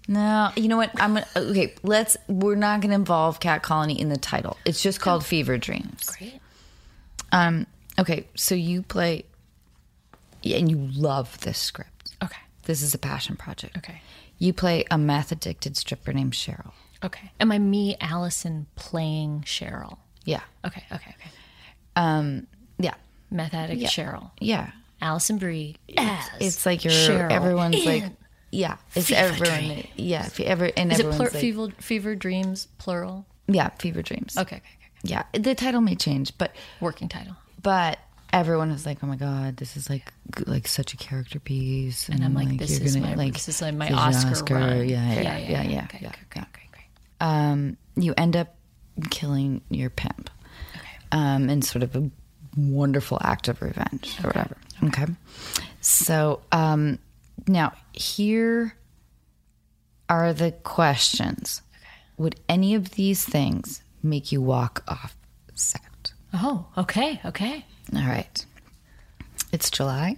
[0.08, 0.90] No, you know what?
[1.00, 1.74] I'm gonna, okay.
[1.82, 2.16] Let's.
[2.28, 4.56] We're not going to involve Cat Colony in the title.
[4.64, 6.04] It's just called Fever Dreams.
[6.18, 6.40] Great.
[7.30, 7.66] Um.
[7.98, 8.26] Okay.
[8.34, 9.24] So you play,
[10.44, 12.16] and you love this script.
[12.22, 12.40] Okay.
[12.64, 13.76] This is a passion project.
[13.78, 14.02] Okay.
[14.38, 16.72] You play a meth addicted stripper named Cheryl.
[17.04, 17.30] Okay.
[17.40, 19.98] Am I me, Alison, playing Cheryl?
[20.24, 20.40] Yeah.
[20.64, 21.30] Okay, okay, okay.
[21.96, 22.46] Um.
[22.78, 22.94] Yeah.
[23.30, 24.30] Meth addict Cheryl.
[24.40, 24.70] Yeah.
[25.00, 25.76] Alison Brie.
[25.96, 26.92] As It's like you're.
[26.92, 28.04] Cheryl everyone's like.
[28.50, 28.76] Yeah.
[28.94, 29.58] It's everyone.
[29.58, 29.86] Dream.
[29.96, 30.28] Yeah.
[30.40, 31.32] Every and Is it plur- like.
[31.32, 33.26] fever, fever dreams, plural?
[33.48, 33.70] Yeah.
[33.78, 34.36] Fever dreams.
[34.36, 35.00] Okay, okay, okay.
[35.02, 35.22] Yeah.
[35.32, 37.34] The title may change, but Working title.
[37.62, 37.98] but
[38.32, 40.12] everyone is like, oh my god, this is like
[40.46, 43.48] like such a character piece, and, I'm like, this you're is gonna, my- like this
[43.48, 44.88] is like my this is Oscar run.
[44.88, 45.84] Yeah, yeah, yeah, Yeah, yeah, yeah, yeah.
[45.84, 46.42] Okay, yeah, okay, yeah.
[46.42, 46.62] okay.
[47.22, 48.54] Um, you end up
[49.10, 50.28] killing your pimp,
[51.12, 52.10] um, in sort of a
[52.56, 54.56] wonderful act of revenge or whatever.
[54.84, 55.06] Okay,
[55.80, 56.98] so um,
[57.46, 58.76] now here
[60.08, 61.62] are the questions.
[62.18, 65.16] Would any of these things make you walk off
[65.54, 66.12] set?
[66.34, 67.64] Oh, okay, okay.
[67.94, 68.44] All right.
[69.52, 70.16] It's July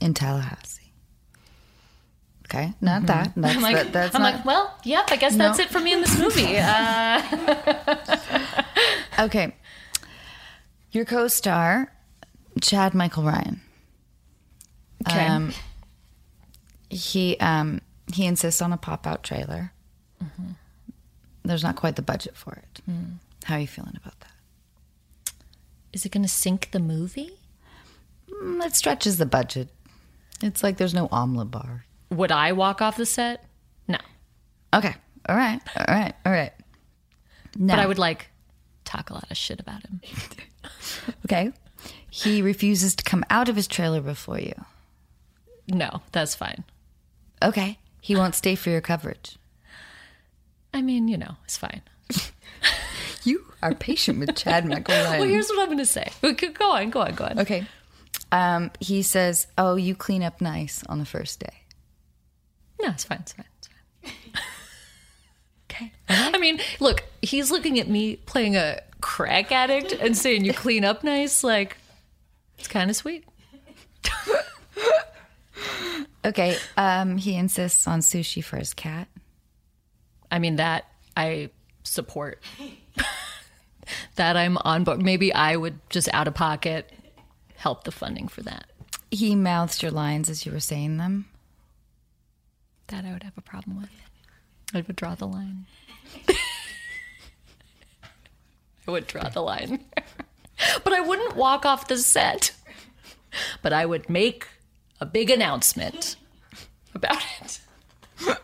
[0.00, 0.83] in Tallahassee.
[2.46, 3.32] Okay, not that.
[3.34, 3.56] That's, Mm-hmm.
[3.56, 4.34] I'm like, that, that's I'm not.
[4.36, 6.56] like, well, yep, I guess that's it for me in this movie.
[6.58, 7.96] Uh,
[9.18, 9.54] okay.
[10.92, 11.92] Your co-star,
[12.60, 13.60] Chad Michael Ryan.
[15.08, 15.26] okay.
[15.26, 15.52] Um,
[16.90, 17.80] he um
[18.12, 19.72] he insists on a pop-out trailer.
[21.44, 22.80] there's not quite the budget for it.
[23.44, 25.32] How are you feeling about that?
[25.92, 27.38] Is it going to sink the movie?
[28.30, 29.68] Mm, It stretches the budget.
[30.42, 31.84] It's like there's no omelet bar.
[32.10, 33.44] Would I walk off the set?
[33.88, 33.98] No.
[34.72, 34.94] Okay.
[35.28, 35.60] All right.
[35.76, 36.14] All right.
[36.24, 36.52] All right.
[37.56, 37.74] No.
[37.74, 38.28] But I would like
[38.84, 40.00] talk a lot of shit about him.
[41.26, 41.52] Okay.
[42.10, 44.54] He refuses to come out of his trailer before you.
[45.68, 46.64] No, that's fine.
[47.42, 47.78] Okay.
[48.00, 49.36] He won't stay for your coverage.
[50.72, 51.82] I mean, you know, it's fine.
[53.24, 55.18] You are patient with Chad McElwain.
[55.18, 56.10] Well, here's what I'm going to say.
[56.20, 57.38] Go on, go on, go on.
[57.40, 57.66] okay.
[58.30, 61.54] Um, he says, "Oh, you clean up nice on the first day."
[62.80, 63.18] No, it's fine.
[63.20, 63.46] It's fine.
[63.58, 64.12] It's fine.
[65.70, 65.90] Okay.
[66.08, 70.84] I mean, look, he's looking at me playing a crack addict and saying you clean
[70.84, 71.42] up nice.
[71.42, 71.76] Like,
[72.58, 73.24] it's kind of sweet.
[76.24, 76.56] Okay.
[76.76, 79.08] Um, he insists on sushi for his cat.
[80.30, 81.50] I mean, that I
[81.82, 82.42] support.
[84.16, 85.02] that I'm on board.
[85.02, 86.90] Maybe I would just out of pocket
[87.56, 88.66] help the funding for that.
[89.10, 91.26] He mouths your lines as you were saying them.
[92.88, 93.90] That I would have a problem with.
[94.74, 95.66] I would draw the line.
[98.86, 99.84] I would draw the line.
[100.84, 102.52] but I wouldn't walk off the set.
[103.62, 104.46] But I would make
[105.00, 106.16] a big announcement
[106.94, 107.60] about it.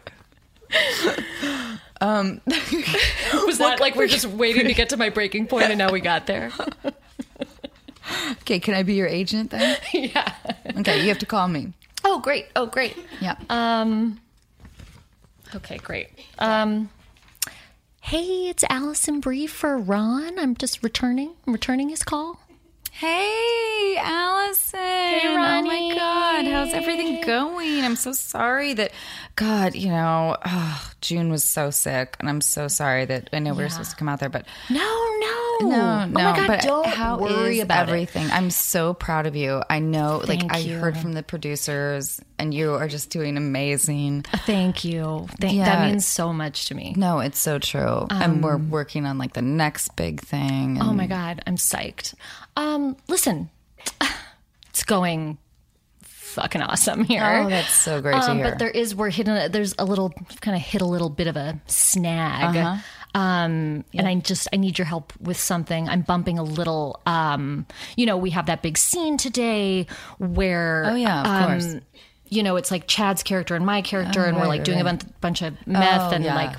[2.00, 5.92] Um, was that like we're just waiting to get to my breaking point and now
[5.92, 6.50] we got there?
[8.40, 9.76] Okay, can I be your agent then?
[9.92, 10.32] yeah.
[10.78, 11.74] Okay, you have to call me.
[12.02, 12.46] Oh, great.
[12.56, 12.96] Oh, great.
[13.20, 13.36] Yeah.
[13.50, 14.18] Um.
[15.54, 16.08] Okay, great.
[16.38, 16.90] Um.
[18.02, 20.38] Hey, it's Alison Brie for Ron.
[20.38, 21.34] I'm just returning.
[21.46, 22.40] I'm returning his call.
[22.92, 24.80] Hey, Alison.
[24.80, 25.70] Hey, Ronnie.
[25.70, 26.46] Oh my God.
[26.46, 27.84] How's everything going?
[27.84, 28.92] I'm so sorry that,
[29.36, 32.16] God, you know, oh, June was so sick.
[32.20, 34.44] And I'm so sorry that I know we were supposed to come out there, but
[34.70, 34.78] No,
[35.20, 36.04] no, no, no.
[36.04, 37.92] Oh my God, but don't how worry about it.
[37.92, 38.30] everything.
[38.30, 39.62] I'm so proud of you.
[39.68, 44.22] I know, Thank like, I heard from the producers, and you are just doing amazing.
[44.46, 45.26] Thank you.
[45.40, 45.64] Thank, Yeah.
[45.64, 46.94] That means so much to me.
[46.96, 48.06] No, it's so true.
[48.10, 50.78] and we're working on like the next big thing.
[50.80, 52.14] Oh my God, I'm psyched.
[52.56, 53.50] Um, listen,
[54.70, 55.38] it's going
[56.02, 57.42] fucking awesome here.
[57.44, 58.50] Oh, that's so great to Um, hear.
[58.50, 59.34] But there is we're hitting.
[59.34, 62.56] A, there's a little kind of hit a little bit of a snag.
[62.56, 62.76] Uh-huh.
[63.14, 65.88] Um, and I just I need your help with something.
[65.88, 67.00] I'm bumping a little.
[67.06, 69.86] Um, you know, we have that big scene today
[70.18, 70.84] where.
[70.86, 71.76] Oh, yeah, of um, course.
[72.28, 74.84] You know, it's like Chad's character and my character, and we're like right, doing a
[74.84, 75.00] right.
[75.00, 76.34] bun- bunch of meth, Oh, and yeah.
[76.36, 76.56] like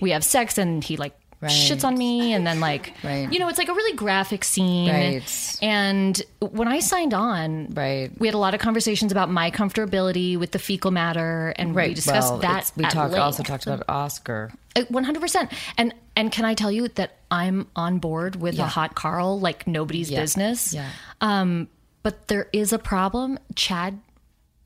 [0.00, 1.16] we have sex, and he like
[1.48, 3.30] shits on me, and then like Right.
[3.32, 4.88] you know, it's like a really graphic scene.
[4.90, 5.58] Right.
[5.62, 8.10] And when I signed on, Right.
[8.20, 11.94] we had a lot of conversations about my comfortability with the fecal matter, and we
[11.94, 12.50] discussed well, that.
[12.50, 14.52] it's- we talked also talked about Oscar.
[14.88, 15.50] one hundred percent.
[15.76, 19.66] And and can I tell you that I'm on board with a hot Carl like
[19.66, 20.20] nobody's Yeah.
[20.20, 20.72] business.
[20.74, 20.88] Yeah.
[21.20, 21.68] Um,
[22.02, 23.38] but there is a problem.
[23.54, 23.98] Chad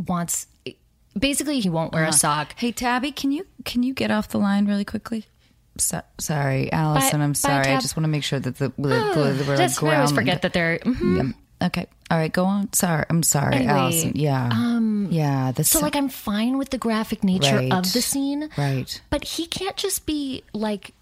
[0.06, 0.46] wants.
[1.18, 2.10] Basically, he won't wear Uh-huh.
[2.10, 2.54] a sock.
[2.58, 5.26] Hey Tabby, can you can you get off the line really quickly?
[5.80, 7.18] So, sorry, Alison.
[7.20, 7.66] Bye- I'm sorry.
[7.72, 10.42] I just want to make sure that the, the, the, we're Just, I always forget
[10.42, 10.78] that they're.
[10.80, 11.16] mhm.
[11.60, 11.66] Yeah.
[11.68, 11.86] Okay.
[12.10, 12.32] All right.
[12.32, 12.70] Go on.
[12.74, 13.04] Sorry.
[13.08, 14.12] I'm sorry, Anyway, Alison.
[14.14, 14.48] Yeah.
[14.52, 15.08] Um.
[15.10, 15.52] Yeah.
[15.52, 15.70] This.
[15.70, 17.72] So, like, I'm fine with the graphic nature Right.
[17.72, 18.50] of the scene.
[18.58, 19.00] Right.
[19.08, 20.92] But he can't just be like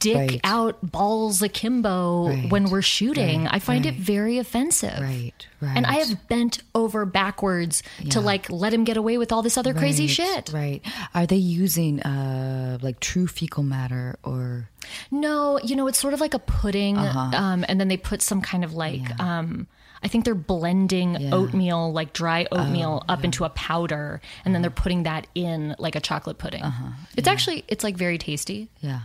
[0.00, 0.40] dick Right.
[0.44, 2.50] out balls akimbo Right.
[2.50, 3.44] when we're shooting.
[3.44, 3.54] Right.
[3.54, 4.98] I find it very offensive.
[5.00, 5.32] Right.
[5.60, 5.76] Right.
[5.76, 9.56] And I have bent over backwards to like let him get away with all this
[9.58, 10.50] other crazy shit.
[10.52, 10.80] Right.
[11.14, 14.68] Are they using uh like true fecal matter or?
[15.10, 16.96] No, you know, it's sort of like a pudding.
[16.96, 17.36] Uh-huh.
[17.36, 19.66] Um, and then they put some kind of like, um,
[20.02, 24.62] I think they're blending oatmeal, like dry Oh, oatmeal, up into a powder, and then
[24.62, 26.62] they're putting that in like a chocolate pudding.
[26.62, 26.90] Uh-huh.
[27.16, 28.68] It's actually, it's like very tasty.
[28.80, 29.00] Yeah.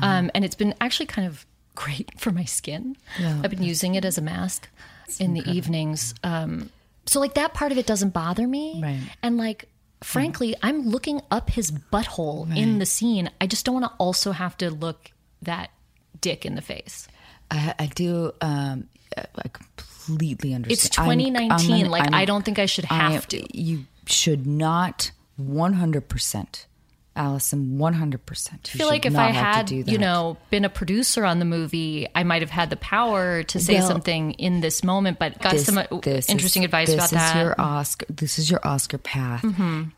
[0.00, 2.96] Um, and it's been actually kind of great for my skin.
[3.18, 3.40] Yeah.
[3.42, 4.68] I've been using it as a mask
[5.18, 6.14] in the evenings.
[6.22, 6.70] Um,
[7.06, 8.80] so like that part of it doesn't bother me.
[8.82, 9.00] Right.
[9.22, 9.68] And like,
[10.02, 13.30] frankly, I'm looking up his butthole in the scene.
[13.40, 15.10] I just don't want to also have to look
[15.42, 15.70] that
[16.20, 17.08] dick in the face.
[17.50, 18.32] I, I do.
[18.40, 18.88] Um.
[19.16, 20.86] I completely understand.
[20.86, 21.90] It's I'm- I'm 2019.
[21.90, 23.58] like, I'm- I don't think I should I- have to.
[23.58, 25.10] You should not.
[25.36, 26.66] One hundred percent,
[27.18, 27.76] Alison.
[27.78, 28.70] One hundred percent.
[28.74, 32.22] I feel like if I had, you know, been a producer on the movie, I
[32.22, 35.18] might have had the power to say Well, something in this moment.
[35.18, 37.34] But got some uh, interesting is, advice this about that.
[37.36, 37.46] Mm-hmm.
[37.46, 39.44] Your Oscar, this is your Oscar path,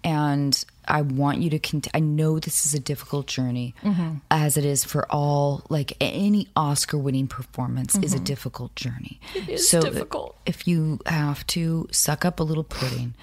[0.02, 1.58] and I want you to.
[1.58, 4.16] Cont- I know this is a difficult journey, Mm-hmm.
[4.30, 5.64] as it is for all.
[5.68, 9.20] Like any Oscar-winning performance is a difficult journey.
[9.34, 9.56] It Mm-hmm.
[9.58, 10.36] so difficult.
[10.46, 13.14] If you have to suck up a little pudding,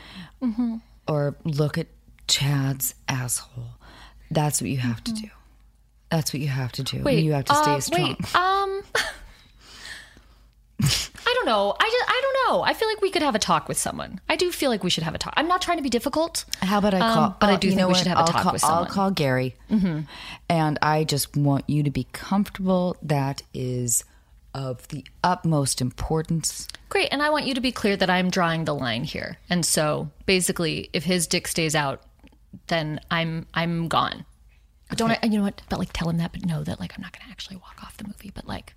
[1.08, 1.88] or look at
[2.28, 3.72] Chad's asshole,
[4.32, 5.30] that's what you have to do.
[6.10, 7.04] That's what you have to do.
[7.04, 8.16] Wait, you have to stay uh, strong.
[8.20, 8.84] Wait, um,
[10.80, 11.76] I don't know.
[11.78, 12.62] I just, I don't know.
[12.64, 14.22] I feel like we could have a talk with someone.
[14.30, 15.34] I do feel like we should have a talk.
[15.36, 16.46] I'm not trying to be difficult.
[16.62, 17.38] How about I um, call?
[17.40, 17.98] but I oh, do think know we what?
[17.98, 20.02] should have a I'll talk call, with I'll call Gary, mm-hmm.
[20.48, 22.96] and I just want you to be comfortable.
[23.02, 24.04] That is
[24.54, 26.68] of the utmost importance.
[26.90, 29.38] Great, and I want you to be clear that I'm drawing the line here.
[29.50, 32.02] And so, basically, if his dick stays out,
[32.68, 34.26] then I'm I'm gone.
[34.96, 35.20] Don't I?
[35.24, 35.62] You know what?
[35.70, 37.84] But like, tell him that, but know that like I'm not going to actually walk
[37.84, 38.32] off the movie.
[38.34, 38.74] But like,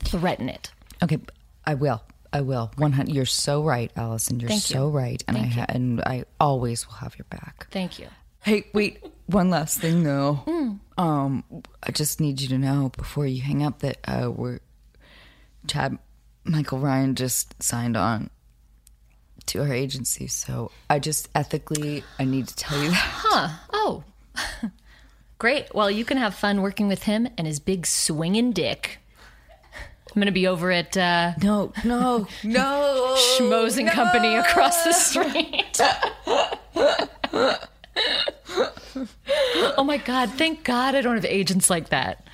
[0.00, 0.72] threaten it.
[1.02, 1.18] Okay,
[1.66, 2.02] I will.
[2.32, 2.72] I will.
[2.76, 3.14] One hundred.
[3.14, 4.40] You're so right, Alison.
[4.40, 4.74] You're Thank you.
[4.74, 7.66] so right, and I ha- and I always will have your back.
[7.70, 8.08] Thank you.
[8.40, 9.04] Hey, wait.
[9.26, 10.78] One last thing, though.
[10.98, 11.44] Um,
[11.82, 14.58] I just need you to know before you hang up that uh, we're
[15.66, 15.98] Chad
[16.44, 18.30] Michael Ryan just signed on
[19.48, 20.26] to our agency.
[20.26, 22.96] So I just ethically, I need to tell you that.
[22.96, 23.48] Huh.
[23.72, 24.04] Oh,
[25.38, 25.74] great.
[25.74, 28.98] Well, you can have fun working with him and his big swinging dick.
[30.14, 33.16] I'm going to be over at uh, No, no, no.
[33.38, 35.80] Schmoes and Company across the street.
[39.78, 40.30] oh my God.
[40.32, 42.26] Thank God I don't have agents like that.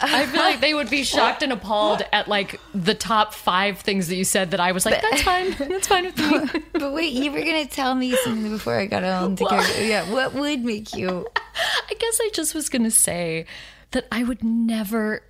[0.00, 4.08] I feel like they would be shocked and appalled at like the top five things
[4.08, 5.50] that you said that I was like, that's fine.
[5.58, 6.62] That's fine with me.
[6.72, 9.60] But wait, you were gonna tell me something before I got on to go.
[9.80, 11.26] Yeah, what would make you?
[11.36, 13.46] I guess I just was going to say
[13.92, 15.22] that I would never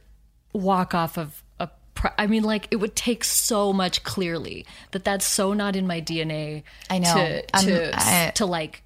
[0.53, 1.69] walk off of a.
[1.95, 5.87] Pro- I mean, like it would take so much clearly that that's so not in
[5.87, 6.65] my DNA.
[6.91, 7.15] I know.
[7.15, 8.83] to I'm- to I- to like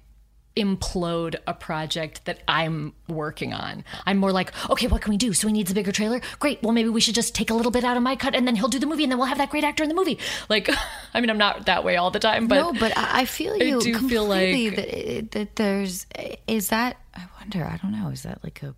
[0.55, 3.83] implode a project that I'm working on.
[4.05, 5.31] I'm more like, okay, what can we do?
[5.33, 6.21] So he needs a bigger trailer.
[6.39, 6.61] Great.
[6.61, 8.55] Well, maybe we should just take a little bit out of my cut, and then
[8.55, 10.19] he'll do the movie, and then we'll have that great actor in the movie.
[10.49, 10.69] Like,
[11.13, 13.77] I mean, I'm not that way all the time, but no, but I feel you
[13.79, 16.05] I do feel like- that, that there's
[16.47, 16.97] is that.
[17.15, 17.63] I wonder.
[17.65, 18.09] I don't know.
[18.09, 18.75] Is that like a?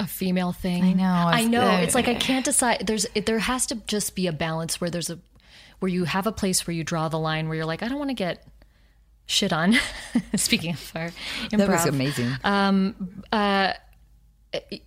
[0.00, 0.84] a female thing.
[0.84, 1.78] I know, I know.
[1.78, 2.86] It's like I can't decide.
[2.86, 5.18] There's there has to just be a balance where there's a
[5.80, 7.98] where you have a place where you draw the line where you're like, I don't
[7.98, 8.46] want to get
[9.28, 9.74] shit on.
[10.34, 11.10] Speaking of our
[11.50, 12.32] improv, That was amazing.
[12.42, 13.74] Um, uh,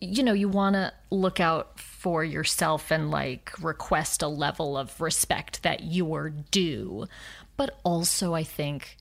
[0.02, 5.00] you know, you want to look out for yourself and like request a level of
[5.00, 7.06] respect that you're due.
[7.56, 8.98] But also, I think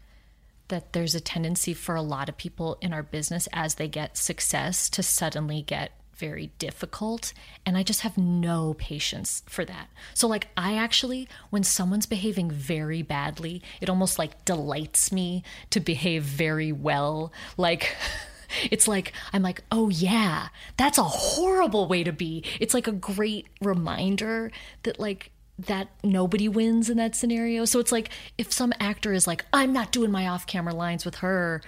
[0.69, 4.17] that there's a tendency for a lot of people in our business as they get
[4.17, 7.33] success to suddenly get very difficult
[7.65, 9.89] and i just have no patience for that.
[10.15, 15.81] So like i actually when someone's behaving very badly it almost like delights me to
[15.81, 17.33] behave very well.
[17.57, 17.97] Like
[18.71, 22.45] it's like i'm like oh yeah that's a horrible way to be.
[22.61, 24.53] It's like a great reminder
[24.83, 27.65] that like that nobody wins in that scenario.
[27.67, 31.17] So it's like if some actor is like i'm not doing my off-camera lines with
[31.17, 31.63] her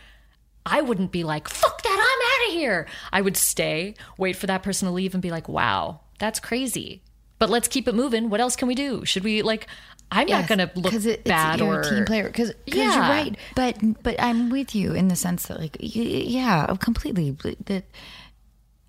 [0.64, 2.87] I wouldn't be like, fuck that, I'm out of here.
[3.12, 7.03] I would stay, wait for that person to leave and be like, wow, that's crazy.
[7.38, 8.31] But let's keep it moving.
[8.31, 9.05] What else can we do?
[9.05, 9.66] Should we, like,
[10.12, 11.81] I'm not going to look it, bad you're or.
[11.81, 12.27] a team player.
[12.27, 12.92] Because Yeah.
[12.92, 13.37] you're right.
[13.57, 17.31] But but I'm with you in the sense that like yeah, oh, completely.
[17.66, 17.85] That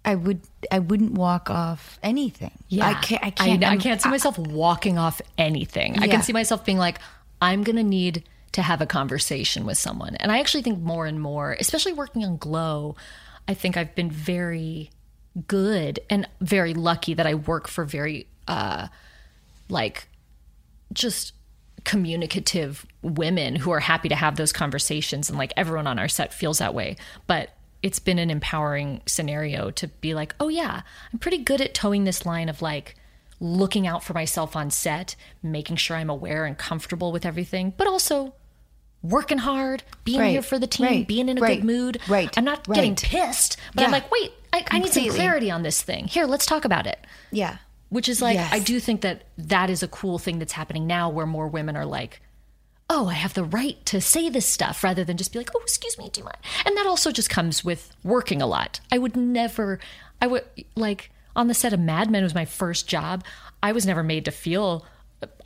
[0.05, 2.51] I would I wouldn't walk off anything.
[2.67, 2.87] Yeah.
[2.87, 3.23] I can't.
[3.23, 3.63] I can't.
[3.63, 5.97] I, I'm- can't see myself walking off anything.
[5.99, 6.99] I can see myself being like,
[7.41, 10.15] I'm going to need to have a conversation with someone.
[10.15, 12.95] And I actually think more and more, especially working on Glow,
[13.47, 14.89] I think I've been very
[15.47, 18.87] good and very lucky that I work for very, uh,
[19.69, 20.07] like,
[20.93, 21.33] just
[21.83, 26.33] communicative women who are happy to have those conversations and like everyone on our set
[26.33, 26.95] feels that way
[27.27, 27.49] but
[27.81, 32.05] it's been an empowering scenario to be like oh yeah i'm pretty good at towing
[32.05, 32.95] this line of like
[33.41, 37.85] looking out for myself on set making sure i'm aware and comfortable with everything but
[37.85, 38.33] also
[39.03, 41.99] working hard being Right, here for the team right, being in a right, good mood.
[42.07, 45.63] Right, i'm not getting pissed but i'm like wait I, I need some clarity on
[45.63, 46.05] this thing.
[46.07, 46.99] Here let's talk about it.
[47.31, 47.57] Yeah.
[47.89, 48.53] which is like Yes.
[48.53, 51.75] I do think that that is a cool thing that's happening now where more women
[51.75, 52.21] are like
[52.89, 55.59] oh I have the right to say this stuff rather than just be like oh
[55.61, 56.37] excuse me do you mind?
[56.65, 58.79] And that also just comes with working a lot.
[58.91, 59.79] I would never
[60.21, 60.43] I would
[60.75, 63.23] like on the set of Mad Men was my first job
[63.63, 64.85] I was never made to feel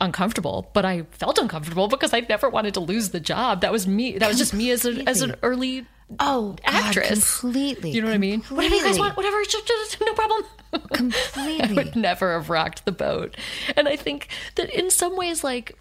[0.00, 3.86] uncomfortable but I felt uncomfortable because I never wanted to lose the job that was
[3.86, 5.86] me that was just me as a as an early
[6.20, 7.90] Oh, God, actress completely.
[7.90, 10.78] you know what I mean whatever you guys want whatever just- just- no problem I
[10.96, 11.74] Completely.
[11.74, 13.36] would never have rocked the boat.
[13.76, 15.78] And I think that in some ways, like,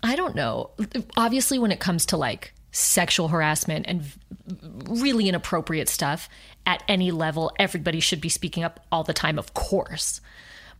[0.00, 0.70] I don't know.
[1.16, 4.04] Obviously, when it comes to like sexual harassment and
[4.88, 6.28] really inappropriate stuff
[6.66, 10.20] at any level, everybody should be speaking up all the time, of course.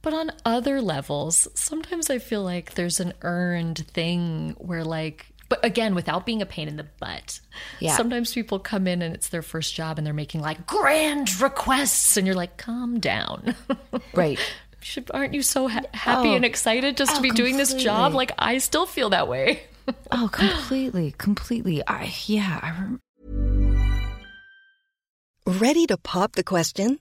[0.03, 5.63] But on other levels, sometimes I feel like there's an earned thing where, like, But
[5.65, 7.41] again, without being a pain in the butt.
[7.81, 7.97] Yeah.
[7.97, 12.17] Sometimes people come in and it's their first job and they're making like grand requests,
[12.17, 13.55] and you're like, calm down.
[14.15, 14.39] Right.
[14.81, 16.35] Should, aren't you so ha- happy Oh.
[16.35, 18.15] and excited just to Oh, be doing this job?
[18.15, 19.63] Like, I still feel that way.
[20.13, 21.83] Oh, completely, completely.
[21.87, 22.61] I yeah.
[22.63, 23.01] I rem-
[25.47, 27.01] Ready to pop the question?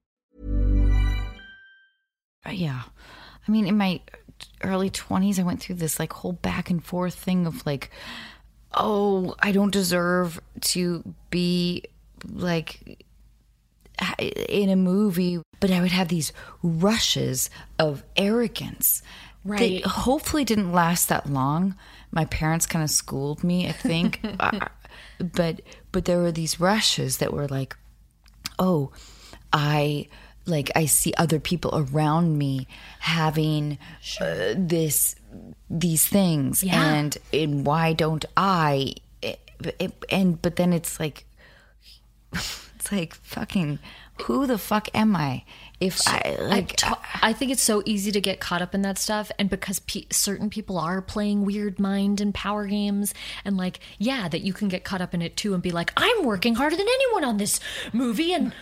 [2.49, 2.83] Yeah.
[3.47, 4.01] I mean, in my
[4.63, 7.91] early 20s, I went through this like whole back and forth thing of like,
[8.73, 11.83] oh, I don't deserve to be
[12.27, 13.05] like
[14.17, 16.33] in a movie, but I would have these
[16.63, 19.03] rushes of arrogance.
[19.43, 19.83] Right.
[19.83, 21.75] That hopefully didn't last that long.
[22.11, 24.21] My parents kind of schooled me, I think.
[24.39, 24.67] Uh,
[25.19, 25.61] but
[25.91, 27.75] but there were these rushes that were like,
[28.57, 28.91] oh,
[29.53, 30.07] I
[30.45, 32.67] like I see other people around me
[32.99, 33.77] having
[34.19, 35.15] uh, this
[35.69, 36.63] these things.
[36.63, 36.83] Yeah.
[36.83, 39.39] and and why don't I It-
[39.79, 41.25] it- and but then it's like
[42.33, 43.79] it's like fucking
[44.23, 45.43] who the fuck am I
[45.81, 48.83] if I I, like to- I think it's so easy to get caught up in
[48.83, 53.13] that stuff, and because pe- certain people are playing weird mind and power games,
[53.43, 55.91] and like, yeah, that you can get caught up in it too, and be like,
[55.97, 57.59] I'm working harder than anyone on this
[57.91, 58.53] movie, and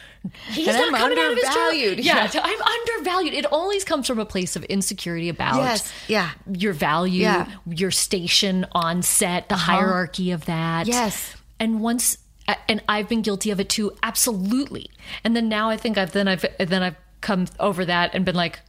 [0.50, 1.58] he's And not I'm coming out of his job.
[1.58, 2.00] undervalued.
[2.00, 2.42] Yeah, Yeah.
[2.44, 3.34] I'm undervalued.
[3.34, 6.32] It always comes from a place of insecurity about Yes, yeah.
[6.52, 7.42] your value, Yeah.
[7.42, 7.60] Uh-huh.
[7.68, 10.88] your station on set, the hierarchy of that.
[10.88, 11.36] Yes.
[11.60, 12.18] and once
[12.68, 14.90] and I've been guilty of it too, absolutely.
[15.24, 18.36] And then now I think I've then I've then I've come over that and been
[18.36, 18.60] like,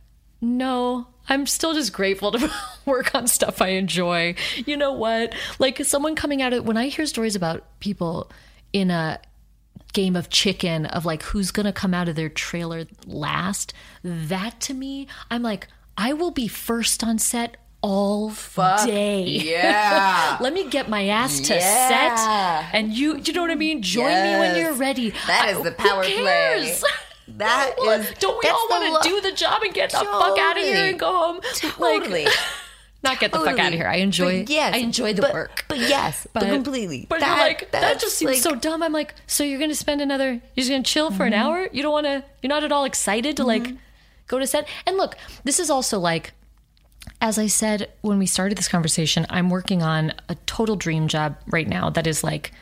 [0.41, 2.51] no, I'm still just grateful to
[2.87, 4.35] work on stuff I enjoy.
[4.67, 5.35] You know what?
[5.59, 8.31] Like someone coming out of when I hear stories about people
[8.73, 9.21] in a
[9.93, 14.75] game of chicken of like who's gonna come out of their trailer last, that to
[14.75, 18.33] me, I'm like, I will be first on set all
[18.87, 19.25] day.
[19.25, 21.89] yeah Let me get my ass to Yeah.
[22.67, 23.83] set, and you, you know what I mean.
[23.83, 25.11] Join me when you're ready.
[25.27, 26.77] That is I- the power play.
[27.39, 29.99] That Well, is- Don't we all want to lo- do the job and get the
[29.99, 31.41] fuck out of here and go home?
[31.55, 32.25] Totally.
[32.27, 32.35] Like,
[33.03, 33.87] not get the fuck out of here.
[33.89, 34.41] I enjoy.
[34.41, 35.65] But yes I enjoy the but- work.
[35.69, 38.83] but yes but, completely But That- you're like that just seems like- so dumb.
[38.83, 40.33] I'm like, so you're gonna spend another?
[40.33, 41.43] You're just gonna chill for an Mm-hmm.
[41.43, 41.69] hour?
[41.73, 42.25] You don't want to?
[42.43, 43.73] You're not at all excited to like
[44.27, 44.69] go to set?
[44.87, 46.33] And look, this is also like
[47.23, 51.37] as I said when we started this conversation, I'm working on a total dream job
[51.47, 52.53] right now that is like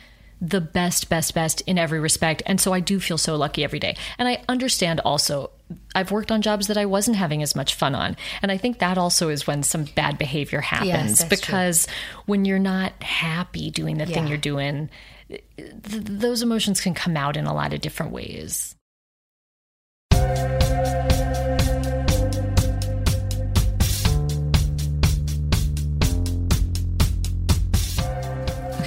[0.40, 2.42] the best, best, best in every respect.
[2.46, 3.96] And so I do feel so lucky every day.
[4.18, 5.50] And I understand also,
[5.94, 8.16] I've worked on jobs that I wasn't having as much fun on.
[8.40, 11.28] And I think that also is when some bad behavior happens true.
[11.28, 11.88] because
[12.26, 14.90] when you're not happy doing the thing you're doing,
[15.28, 15.40] th-
[15.82, 18.76] those emotions can come out in a lot of different ways.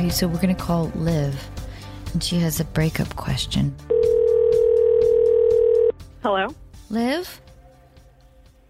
[0.01, 1.47] Okay so we're gonna call Liv
[2.13, 3.75] and she has a breakup question
[6.23, 6.47] Hello.
[6.89, 7.39] Liv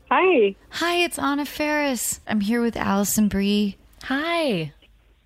[0.10, 0.54] Hi.
[0.72, 4.74] hi it's Anna Faris I'm here with Alison Brie Hi.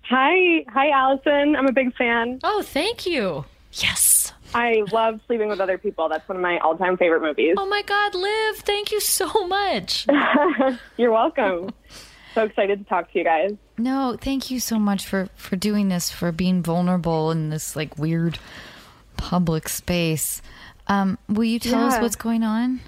[0.02, 0.64] Hi.
[0.68, 1.56] Hi, Alison.
[1.56, 2.38] I'm a big fan.
[2.44, 3.44] Oh, thank you.
[3.72, 4.32] Yes.
[4.54, 6.08] I love Sleeping with Other People.
[6.08, 7.56] That's one of my all time favorite movies.
[7.58, 10.06] Oh my God, Liv, thank you so much.
[10.96, 11.70] You're welcome.
[12.32, 13.56] so excited to talk to you guys.
[13.78, 17.98] No, thank you so much for for doing this, for being vulnerable in this like
[17.98, 18.38] weird
[19.16, 20.40] public space.
[20.88, 22.80] Um, will you tell us what's going on?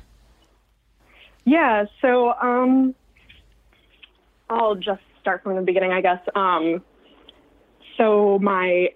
[1.45, 2.95] Yeah, so um
[4.51, 6.21] I'll just start from the beginning, I guess.
[6.35, 6.83] Um
[7.97, 8.89] so my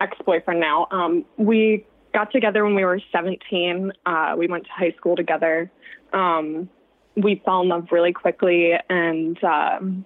[0.00, 3.92] ex-boyfriend now, um we got together when we were 17.
[4.06, 5.70] Uh we went to high school together.
[6.12, 6.68] Um
[7.16, 10.04] we fell in love really quickly and um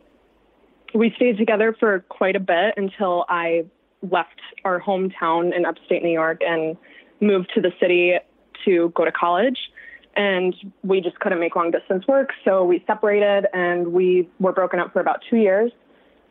[0.95, 3.64] we stayed together for quite a bit until I
[4.11, 6.76] left our hometown in upstate New York and
[7.20, 8.14] moved to the city
[8.64, 9.59] to go to college.
[10.16, 12.30] And we just couldn't make long distance work.
[12.45, 15.72] So we separated and we were broken up for about two years.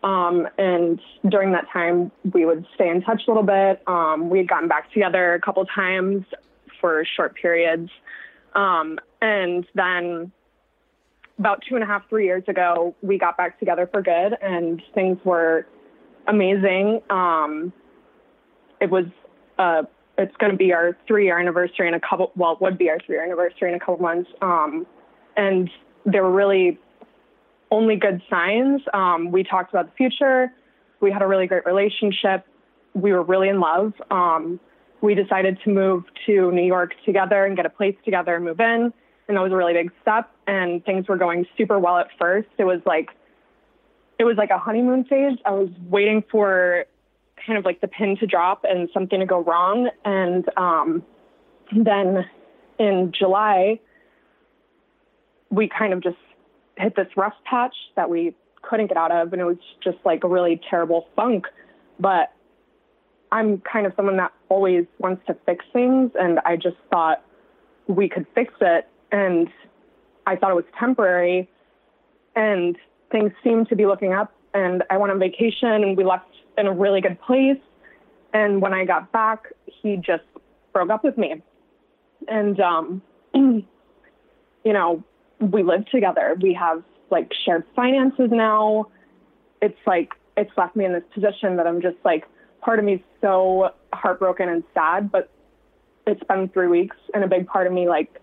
[0.04, 3.82] Um, and during that time, we would stay in touch a little bit.
[3.88, 6.26] Um, we had gotten back together a couple times
[6.80, 7.90] for short periods.
[8.56, 10.32] Um, and then
[11.40, 14.82] about two and a half, three years ago, we got back together for good and
[14.94, 15.68] things were
[16.28, 17.02] amazing.
[17.10, 17.74] Um,
[18.80, 19.06] it was,
[19.58, 19.84] uh,
[20.18, 22.90] it's going to be our three year anniversary in a couple, well, it would be
[22.90, 24.30] our three year anniversary in a couple months.
[24.42, 24.86] Um,
[25.36, 25.70] and
[26.06, 26.80] there were really
[27.72, 28.82] only good signs.
[28.94, 30.54] Um, we talked about the future.
[31.02, 32.46] We had a really great relationship.
[32.94, 33.94] We were really in love.
[34.12, 34.60] Um,
[35.02, 38.60] we decided to move to New York together and get a place together and move
[38.60, 38.94] in.
[39.28, 40.30] And that was a really big step.
[40.48, 42.50] And things were going super well at first.
[42.58, 43.10] It was like,
[44.20, 45.38] it was like a honeymoon phase.
[45.46, 46.86] I was waiting for
[47.46, 49.90] kind of like the pin to drop and something to go wrong.
[50.06, 51.04] And um,
[51.76, 52.26] then
[52.80, 53.80] in July,
[55.50, 56.18] we kind of just
[56.78, 59.34] hit this rough patch that we couldn't get out of.
[59.34, 61.48] And it was just like a really terrible funk.
[62.00, 62.34] But
[63.32, 66.12] I'm kind of someone that always wants to fix things.
[66.20, 67.24] And I just thought
[67.88, 68.88] we could fix it.
[69.14, 69.48] And
[70.28, 71.50] I thought it was temporary.
[72.36, 72.76] And
[73.12, 74.34] things seemed to be looking up.
[74.54, 77.60] And I went on vacation and we left in a really good place.
[78.34, 80.24] And when I got back, he just
[80.74, 81.42] broke up with me.
[82.28, 83.02] And, um,
[83.34, 83.64] you
[84.66, 85.04] know,
[85.40, 86.36] we live together.
[86.42, 88.88] We have like shared finances now.
[89.62, 92.26] It's like, it's left me in this position that I'm just like,
[92.62, 95.30] part of me is so heartbroken and sad, but
[96.08, 98.20] it's been three weeks and a big part of me like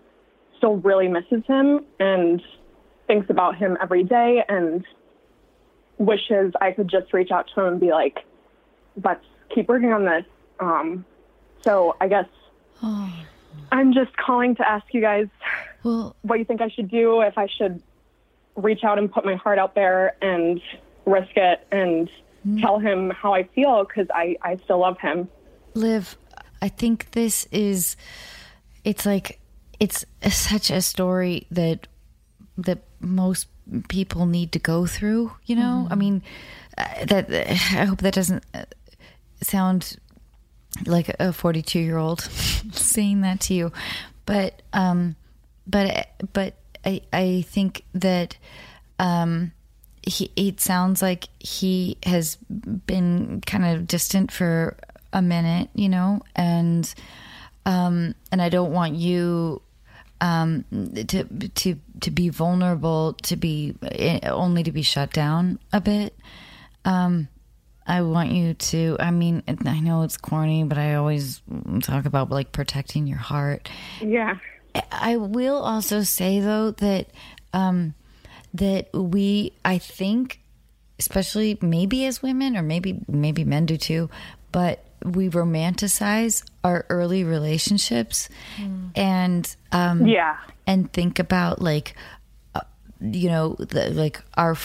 [0.61, 2.39] still really misses him and
[3.07, 4.85] thinks about him every day and
[5.97, 8.19] wishes I could just reach out to him and be like,
[9.03, 10.23] let's keep working on this.
[10.59, 11.03] Um,
[11.63, 12.27] so I guess
[12.83, 13.11] oh.
[13.71, 15.27] I'm just calling to ask you guys
[15.83, 17.81] well, what you think I should do, if I should
[18.55, 20.61] reach out and put my heart out there and
[21.05, 22.07] risk it and
[22.47, 22.61] mm.
[22.61, 25.27] tell him how I feel because I, I still love him.
[25.73, 26.17] Liv,
[26.61, 27.95] I think this is,
[28.83, 29.40] it's like,
[29.81, 31.87] it's such a story that,
[32.57, 33.47] that most
[33.89, 35.87] people need to go through, you know?
[35.87, 35.91] Mm.
[35.91, 36.23] I mean,
[36.77, 38.65] uh, that, I hope that doesn't uh,
[39.41, 39.97] sound
[40.85, 42.21] like a 42 year old
[42.71, 43.73] saying that to you,
[44.25, 45.15] but, um,
[45.67, 46.55] but but
[46.85, 48.37] I I think that
[48.99, 49.51] um,
[50.03, 54.77] he it sounds like he has been kind of distant for
[55.13, 56.93] a minute, you know, and
[57.65, 59.61] um, and I don't want you
[60.21, 60.63] um,
[61.07, 66.15] to to to be vulnerable, to be eh, only to be shut down a bit.
[66.85, 67.27] Um,
[67.87, 68.95] I want you to.
[68.99, 71.41] I mean, I know it's corny, but I always
[71.81, 73.69] talk about like protecting your heart.
[73.99, 74.37] Yeah.
[74.91, 77.07] I will also say though that
[77.51, 77.95] um,
[78.53, 80.39] that we, I think,
[80.99, 84.09] especially maybe as women or maybe maybe men do too,
[84.51, 88.89] but we romanticize our early relationships mm.
[88.95, 90.37] and um, yeah,
[90.67, 91.95] and think about like
[92.53, 92.61] uh,
[92.99, 94.55] you know the, like our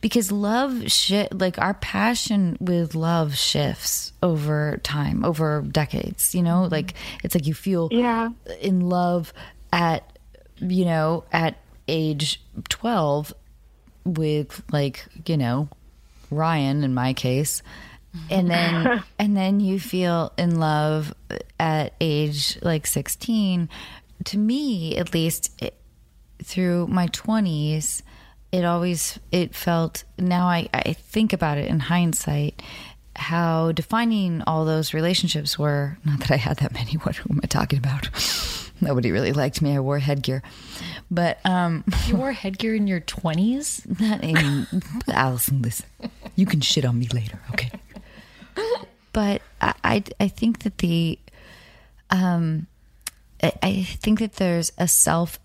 [0.00, 6.68] because love shit like our passion with love shifts over time over decades you know?
[6.70, 6.94] Like
[7.24, 8.30] it's like you feel yeah.
[8.60, 9.32] in love
[9.72, 10.18] at
[10.58, 11.56] you know at
[11.88, 13.32] age 12
[14.04, 15.68] with like you know
[16.30, 17.62] Ryan in my case
[18.30, 21.14] and then and then you feel in love
[21.58, 23.68] at age like 16
[24.24, 25.74] to me at least it,
[26.42, 28.02] through my 20s
[28.52, 32.62] it always it felt now I, I think about it in hindsight
[33.14, 37.40] how defining all those relationships were not that i had that many what who am
[37.42, 38.08] i talking about
[38.80, 39.74] Nobody really liked me.
[39.74, 40.42] I wore headgear,
[41.10, 43.80] but um, you wore headgear in your twenties.
[43.98, 44.66] Not in
[45.08, 45.62] Alison.
[45.62, 45.86] Listen,
[46.34, 47.70] you can shit on me later, okay?
[49.12, 51.18] But I, I, I think that the,
[52.10, 52.66] um,
[53.42, 55.38] I, I think that there's a self,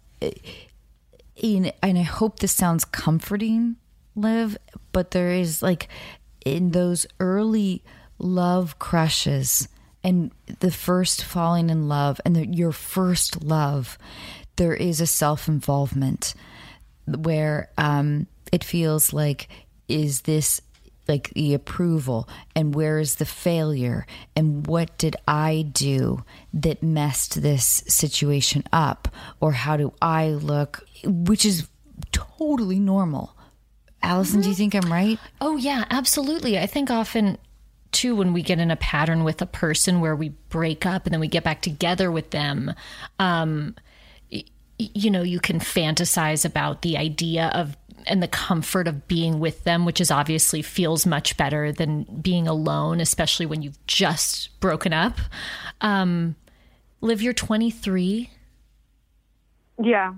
[1.36, 3.78] in, and I hope this sounds comforting,
[4.16, 4.57] Liv,
[4.91, 5.88] but there is like
[6.45, 7.84] in those early
[8.20, 9.68] love crushes
[10.03, 13.97] and the first falling in love and the, your first love,
[14.55, 16.34] there is a self involvement
[17.05, 19.47] where um, it feels like,
[19.88, 20.62] is this
[21.12, 24.05] like the approval and where is the failure
[24.36, 29.09] and what did I do that messed this situation up
[29.41, 31.68] or how do I look, which is
[32.12, 33.36] totally normal.
[34.01, 34.43] Alison, mm-hmm.
[34.43, 35.20] do you think I'm right?
[35.41, 36.57] Oh, yeah, absolutely.
[36.57, 37.38] I think often
[37.91, 41.14] too when we get in a pattern with a person where we break up and
[41.14, 42.74] then we get back together with them
[43.20, 43.76] um
[44.32, 44.45] y-
[44.78, 47.76] you know you can fantasize about the idea of
[48.08, 52.47] and the comfort of being with them which is obviously feels much better than being
[52.47, 55.20] alone especially when you've just broken up
[55.82, 56.36] um
[57.02, 58.30] liv you're 23
[59.82, 60.14] Yeah.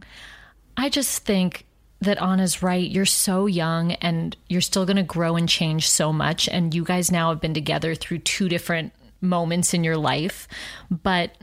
[0.76, 1.66] I just think
[2.02, 2.90] that Anna's right.
[2.90, 6.50] You're so young and you're still going to grow and change so much.
[6.50, 10.48] And you guys now have been together through two different moments in your life.
[10.92, 11.38] But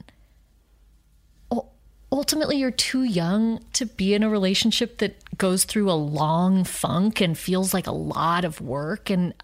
[2.13, 7.21] ultimately, you're too young to be in a relationship that goes through a long funk
[7.21, 9.11] and feels like a lot of work.
[9.11, 9.35] And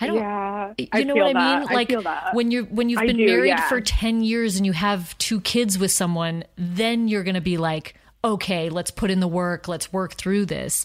[0.00, 0.16] I don't.
[0.16, 0.74] Yeah.
[0.78, 1.60] You I know feel what I mean?
[1.64, 1.70] that.
[1.70, 2.34] I Like that.
[2.34, 3.68] when you're when you've been do, married yeah.
[3.68, 7.56] for 10 years and you have two kids with someone, then you're going to be
[7.56, 9.66] like, "Okay, let's put in the work.
[9.66, 10.84] Let's work through this."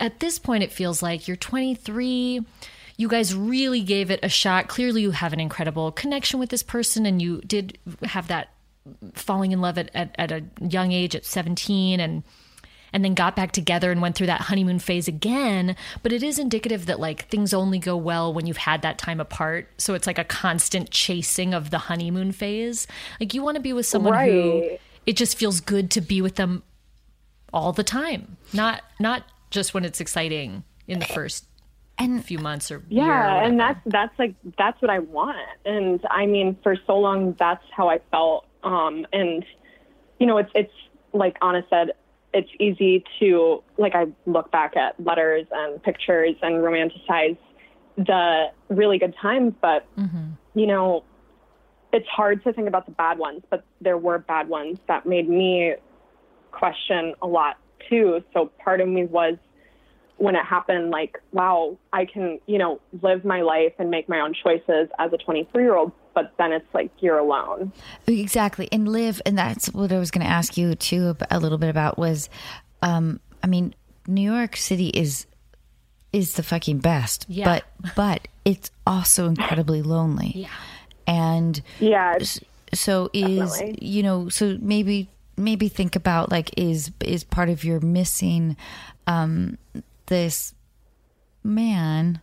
[0.00, 2.40] At this point it feels like you're 23.
[2.96, 4.68] You guys really gave it a shot.
[4.68, 8.50] Clearly you have an incredible connection with this person and you did have that
[9.14, 12.22] falling in love at, at, at a young age at 17 and
[12.92, 15.76] and then got back together and went through that honeymoon phase again.
[16.02, 19.20] But it is indicative that like things only go well when you've had that time
[19.20, 19.68] apart.
[19.78, 22.86] So it's like a constant chasing of the honeymoon phase.
[23.20, 26.36] Like you want to be with someone who it just feels good to be with
[26.36, 26.62] them
[27.52, 28.36] all the time.
[28.52, 31.46] Not not just when it's exciting in the first
[31.98, 35.36] And few months or year or Yeah, and that's that's like that's what I want.
[35.64, 38.46] And I mean, for so long, that's how I felt.
[38.62, 39.44] Um, and
[40.18, 40.72] you know, it's it's
[41.12, 41.92] like Anna said,
[42.32, 47.36] it's easy to like I look back at letters and pictures and romanticize
[47.96, 50.30] the really good times, but mm-hmm.
[50.54, 51.04] you know,
[51.92, 53.42] it's hard to think about the bad ones.
[53.50, 55.74] But there were bad ones that made me
[56.50, 57.58] question a lot
[57.88, 58.22] too.
[58.32, 59.36] So part of me was
[60.16, 64.20] when it happened, like, wow, I can, you know, live my life and make my
[64.20, 65.92] own choices as a 23 year old.
[66.14, 67.72] But then it's like you're alone.
[68.06, 68.68] Exactly.
[68.70, 71.70] And live, and that's what I was going to ask you too a little bit
[71.70, 72.28] about was,
[72.82, 73.74] um, I mean,
[74.06, 75.26] New York City is
[76.12, 77.44] is the fucking best, Yeah.
[77.46, 80.32] but but it's also incredibly lonely.
[80.34, 80.48] Yeah.
[81.06, 82.18] And Yeah.
[82.74, 83.78] so is Definitely.
[83.86, 85.08] you know so maybe
[85.38, 88.56] maybe think about like is is part of your missing
[89.06, 89.56] um
[90.06, 90.54] this
[91.44, 92.22] man but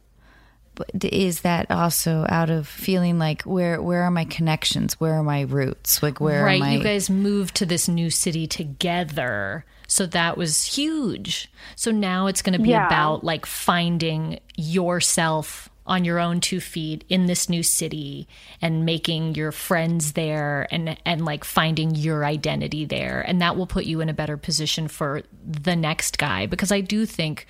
[1.01, 4.99] is that also out of feeling like where where are my connections?
[4.99, 6.01] Where are my roots?
[6.03, 9.65] Like where right am I you guys moved to this new city together.
[9.87, 11.51] So that was huge.
[11.75, 12.85] So now it's going to be Yeah.
[12.85, 18.27] about like finding yourself on your own two feet in this new city
[18.61, 23.21] and making your friends there and and like finding your identity there.
[23.21, 26.45] And that will put you in a better position for the next guy.
[26.45, 27.47] Because i do think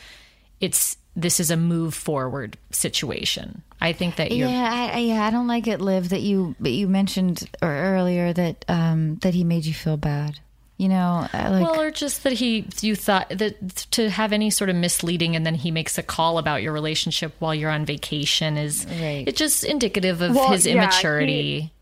[0.62, 5.26] it's this is a move forward situation i think that you're yeah, I, I, yeah,
[5.26, 6.10] I don't like it, Liv.
[6.10, 10.40] That you, but you mentioned or earlier that um that he made you feel bad.
[10.78, 14.50] You know, uh, like well, or just that he, you thought that to have any
[14.50, 17.84] sort of misleading, and then he makes a call about your relationship while you're on
[17.86, 19.26] vacation is Right.
[19.28, 21.74] it's just indicative of Well, his yeah, immaturity.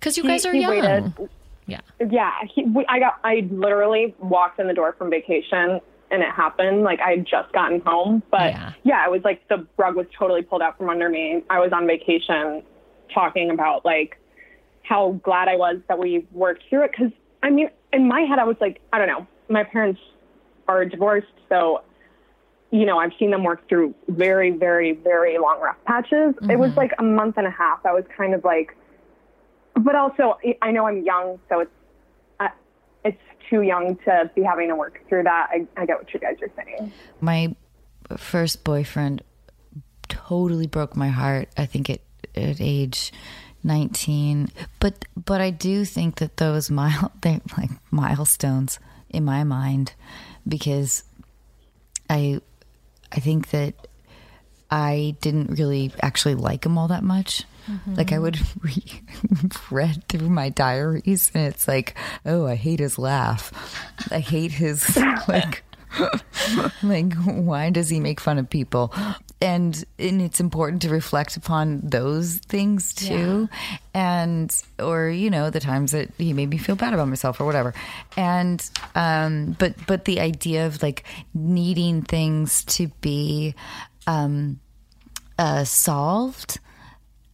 [0.00, 0.70] Because you he- guys are young.
[0.70, 1.12] waited.
[1.66, 1.80] Yeah.
[2.10, 2.32] Yeah.
[2.52, 5.80] He, I got, I literally walked in the door from vacation
[6.10, 6.82] and it happened.
[6.82, 8.22] Like I had just gotten home.
[8.30, 8.72] But Yeah.
[8.84, 11.42] yeah, it was like the rug was totally pulled out from under me.
[11.50, 12.62] I was on vacation
[13.12, 14.18] talking about like
[14.82, 16.92] how glad I was that we worked through it.
[16.96, 17.10] Cause
[17.42, 20.00] I mean, in my head, I was like, I don't know, my parents
[20.66, 21.26] are divorced.
[21.48, 21.82] So,
[22.70, 26.34] you know, I've seen them work through very, very, very long rough patches.
[26.50, 26.78] It was mm-hmm.
[26.78, 27.84] like a month and a half.
[27.86, 28.76] I was kind of like,
[29.74, 31.70] but also I know I'm young, so it's
[33.48, 35.48] too young to be having to work through that.
[35.50, 36.92] I, I get what you guys are saying.
[37.20, 37.54] my
[38.16, 39.22] first boyfriend
[40.08, 42.00] totally broke my heart i think at,
[42.34, 43.12] at age
[43.64, 44.48] 19
[44.80, 48.78] but but i do think that those mile they're like milestones
[49.10, 49.92] in my mind
[50.46, 51.02] because
[52.08, 52.40] i
[53.12, 53.74] i think that
[54.70, 57.44] i didn't really actually like him all that much
[57.96, 59.02] like i would re-
[59.70, 61.96] read through my diaries and it's like
[62.26, 63.52] oh i hate his laugh.
[64.10, 64.96] I hate his
[65.28, 65.64] like
[66.82, 68.92] like why does he make fun of people?
[69.40, 73.48] And and it's important to reflect upon those things too.
[73.94, 77.46] And or you know the times that he made me feel bad about myself or
[77.46, 77.74] whatever.
[78.16, 78.62] And
[78.94, 81.04] um but but the idea of like
[81.34, 83.54] needing things to be
[84.06, 84.60] um
[85.38, 86.60] uh solved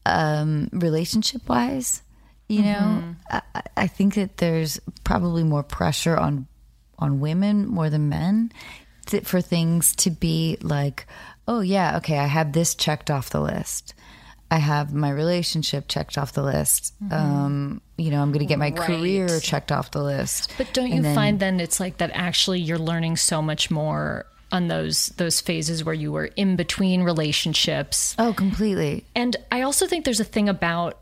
[0.07, 2.03] um relationship wise
[2.49, 3.43] you know I,
[3.77, 6.47] I- think that there's probably more pressure on
[6.99, 8.53] on women more than men
[9.25, 11.07] for things to be like
[11.49, 13.95] oh yeah okay i have this checked off the list
[14.51, 16.95] I have my relationship checked off the list.
[17.11, 20.53] Um, you know, I'm going to get my career checked off the list.
[20.59, 24.27] But don't you then- find then it's like that actually you're learning so much more
[24.53, 28.15] on those those phases where you were in between relationships.
[28.19, 29.05] Oh, completely.
[29.15, 30.99] And I also think there's a thing about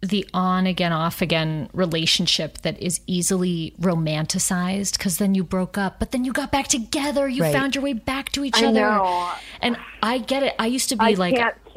[0.00, 5.98] the on again off again relationship that is easily romanticized because then you broke up
[5.98, 7.52] but then you got back together you Right.
[7.52, 9.32] found your way back to each I other know.
[9.60, 11.67] and i get it i used to be I like can't keep.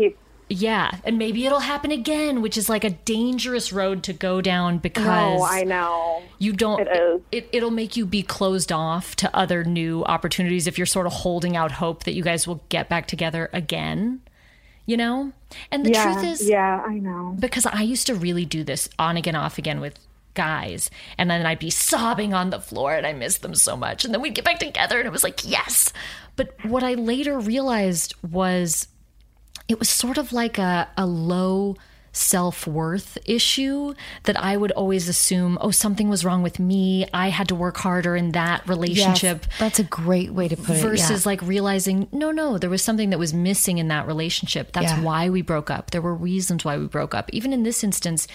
[0.52, 4.78] Yeah and maybe it'll happen again which is like a dangerous road to go down
[4.78, 5.06] because
[5.40, 6.22] No, I know.
[6.40, 7.22] you don't It is.
[7.32, 11.14] it, it'll make you be closed off to other new opportunities if you're sort of
[11.14, 14.22] holding out hope that you guys will get back together again
[14.86, 15.32] you know
[15.72, 17.36] and the yeah, truth is yeah, I know.
[17.40, 20.00] because I used to really do this on again, off again with
[20.34, 24.06] guys, and then I'd be sobbing on the floor, and I missed them so much,
[24.06, 25.92] and then we'd get back together, and it was like yes.
[26.38, 28.88] But what I later realized was
[29.72, 31.76] it was sort of like a, a low
[32.14, 33.94] self worth issue
[34.24, 37.08] that I would always assume, oh, something was wrong with me.
[37.14, 40.76] I had to work harder in that relationship Yes, that's a great way to put
[40.76, 40.82] it.
[40.82, 41.30] versus yeah.
[41.32, 45.02] like realizing no no there was something that was missing in that relationship that's Yeah.
[45.02, 48.28] why we broke up there were reasons why we broke up even in this instance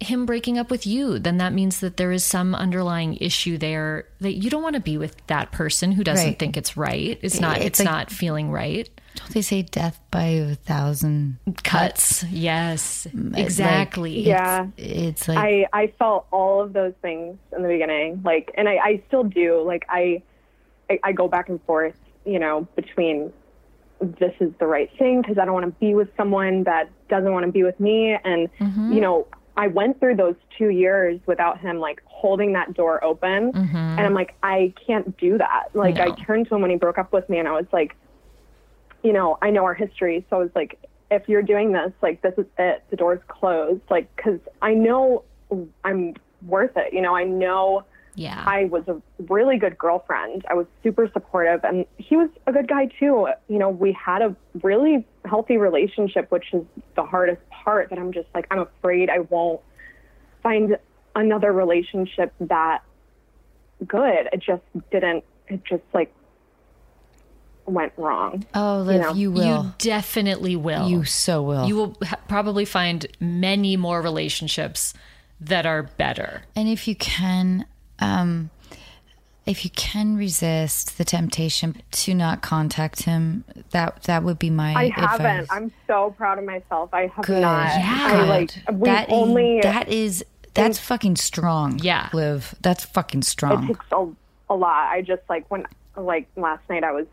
[0.00, 4.06] him breaking up with you then that means that there is some underlying issue there
[4.20, 6.38] that you don't want to be with that person who doesn't Right.
[6.38, 10.00] think it's right it's not It's it's, like- not feeling right Don't they say death
[10.12, 14.68] by a thousand cuts yes exactly Yeah.
[14.76, 18.76] It's like I, I felt all of those things in the beginning, like, and I,
[18.76, 19.62] I still do.
[19.62, 20.22] Like, I,
[20.88, 23.32] I, I go back and forth, you know, between
[24.00, 27.32] this is the right thing because I don't want to be with someone that doesn't
[27.32, 28.92] want to be with me, and mm-hmm.
[28.92, 33.52] you know, I went through those two years without him, like holding that door open,
[33.52, 33.76] mm-hmm.
[33.76, 35.70] and I'm like, I can't do that.
[35.74, 36.04] Like, No.
[36.04, 37.96] I turned to him when he broke up with me, and I was like,
[39.08, 40.78] you know, I know our history, so I was like,
[41.10, 42.84] if you're doing this, like, this is it.
[42.90, 43.80] The door's closed.
[43.88, 45.24] Like, because I know
[45.82, 46.12] I'm
[46.46, 46.92] worth it.
[46.92, 47.84] You know, I know
[48.16, 49.00] yeah I was a
[49.30, 50.44] really good girlfriend.
[50.50, 53.28] I was super supportive, and he was a good guy too.
[53.48, 57.88] You know, we had a really healthy relationship, which is the hardest part.
[57.88, 59.62] That I'm just like, I'm afraid I won't
[60.42, 60.76] find
[61.16, 62.82] another relationship that
[63.86, 64.28] good.
[64.34, 65.24] It just didn't.
[65.46, 66.12] It just like
[67.68, 68.44] went wrong.
[68.54, 69.64] oh, Liv, know, you will.
[69.64, 71.66] you definitely will You so will.
[71.66, 74.94] you will ha- probably find many more relationships
[75.40, 77.64] that are better And if you can,
[78.00, 78.50] um,
[79.46, 84.74] if you can resist the temptation to not contact him, that that would be my
[84.74, 85.08] I advice.
[85.20, 85.48] haven't.
[85.52, 86.90] I'm so proud of myself.
[86.92, 87.40] I have Good.
[87.40, 87.68] not.
[87.68, 88.08] Yeah.
[88.12, 89.60] I like we that is- only.
[89.62, 91.78] that is that's fucking strong.
[91.82, 92.08] Yeah.
[92.12, 92.54] Liv.
[92.62, 93.70] That's fucking strong.
[93.70, 94.12] it strong.
[94.12, 94.18] takes
[94.50, 94.88] a, a lot.
[94.92, 95.64] I just like when
[95.96, 97.06] like last night I was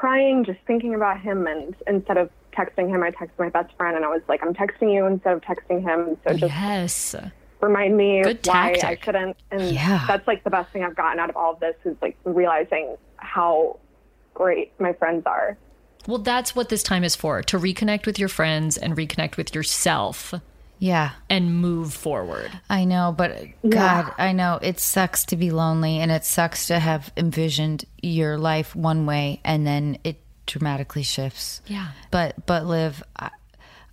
[0.00, 3.96] crying just thinking about him and instead of texting him I texted my best friend
[3.96, 7.14] and I was like I'm texting you instead of texting him so just yes
[7.60, 9.04] remind me Good why I tactic.
[9.04, 10.04] shouldn't and Yeah.
[10.08, 12.96] that's like the best thing I've gotten out of all of this is like realizing
[13.18, 13.78] how
[14.32, 15.58] great my friends are.
[16.06, 19.54] Well, that's what this time is for to reconnect with your friends and reconnect with
[19.54, 20.32] yourself
[20.80, 21.12] yeah.
[21.28, 22.50] and move forward.
[22.68, 26.78] I know, but God, I know it sucks to be lonely and it sucks to
[26.80, 31.60] have envisioned your life one way and then it dramatically shifts.
[31.66, 31.88] Yeah.
[32.10, 33.30] But but Liv, I,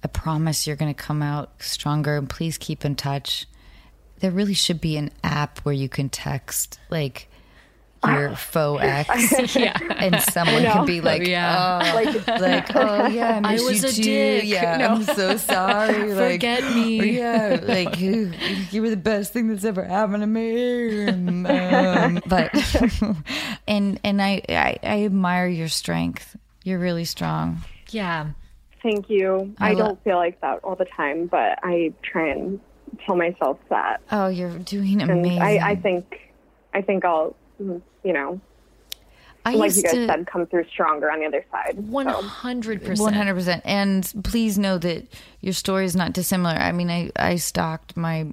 [0.03, 3.45] I promise you're going to come out stronger and please keep in touch.
[4.19, 7.29] There really should be an app where you can text like
[8.13, 11.81] your faux ex and someone can be like, yeah.
[11.83, 14.01] oh, like, like, oh yeah, I, miss was you a too.
[14.03, 14.43] dick.
[14.45, 14.87] Yeah, No.
[14.87, 16.13] I'm so sorry.
[16.13, 17.17] like, Forget me.
[17.17, 18.31] Yeah, like you,
[18.71, 21.03] you were the best thing that's ever happened to me.
[21.07, 22.51] And, um, but
[23.67, 26.35] and and I, I I admire your strength.
[26.63, 27.59] You're really strong.
[27.89, 28.27] Yeah.
[28.83, 29.53] Thank you.
[29.57, 32.59] I I, lo- don't feel like that all the time, but I try and
[33.05, 34.01] tell myself that.
[34.11, 35.41] Oh, you're doing And amazing.
[35.41, 36.31] I, I think
[36.73, 38.39] I think I'll you know,
[39.45, 41.77] I like used you guys to, said, come through stronger on the other side.
[42.25, 42.99] Hundred percent.
[42.99, 43.61] One hundred percent.
[43.65, 45.07] And please know that
[45.41, 46.55] your story is not dissimilar.
[46.55, 48.27] I mean, I I stalked my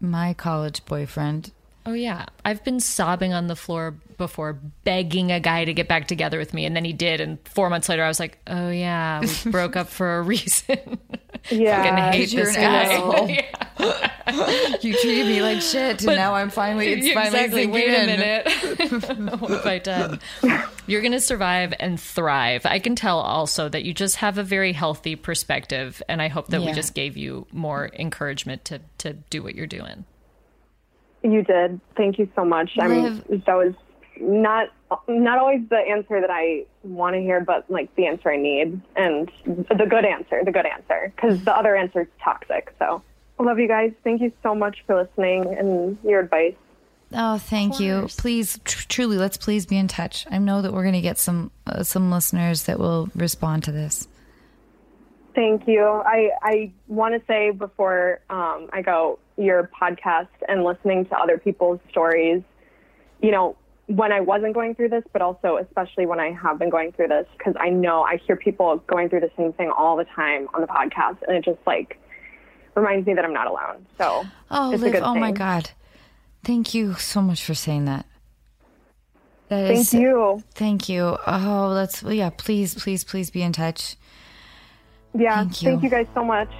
[0.00, 1.52] my college boyfriend.
[1.86, 6.08] Oh yeah, I've been sobbing on the floor before, begging a guy to get back
[6.08, 7.20] together with me, and then he did.
[7.20, 10.98] And four months later, I was like, "Oh yeah, we broke up for a reason."
[11.48, 13.46] Yeah, Fucking hate you're this guy.
[13.78, 14.12] Yeah.
[14.82, 17.62] You treated me like shit, and now I'm finally it's finally exactly.
[17.62, 19.40] sinking Wait a minute.
[19.40, 20.20] what have I done?
[20.86, 22.66] You're going to survive and thrive.
[22.66, 26.48] I can tell also that you just have a very healthy perspective, and I hope
[26.48, 30.04] that we just gave you more encouragement to to do what you're doing.
[31.22, 31.80] You did.
[31.96, 32.70] Thank you so much.
[32.78, 33.74] I mean, that was
[34.20, 34.68] not
[35.08, 38.80] not always the answer that I want to hear, but like the answer I need
[38.94, 42.72] and the good answer, the good answer, because the other answer is toxic.
[42.78, 43.92] So I love you guys.
[44.04, 46.54] Thank you so much for listening and your advice.
[47.12, 48.08] Oh, thank you.
[48.16, 50.26] Please, tr- truly, let's please be in touch.
[50.30, 53.72] I know that we're going to get some uh, some listeners that will respond to
[53.72, 54.08] this.
[55.34, 55.84] Thank you.
[55.84, 61.36] I, I want to say before um, I go, your podcast and listening to other
[61.36, 62.42] people's stories,
[63.20, 63.54] you know,
[63.86, 67.08] when I wasn't going through this, but also especially when I have been going through
[67.08, 70.48] this, because I know I hear people going through the same thing all the time
[70.54, 72.00] on the podcast, and it just like
[72.76, 73.86] reminds me that I'm not alone.
[73.98, 75.32] So, Oh, Liv, oh my.
[75.32, 75.70] God.
[76.44, 78.06] Thank you so much for saying that.
[79.48, 80.42] That Thank is- you.
[80.54, 81.16] Thank you.
[81.26, 83.96] Oh, let's, yeah, please, please, please be in touch.
[85.14, 85.68] Yeah, Thank you.
[85.70, 86.50] thank you guys so much.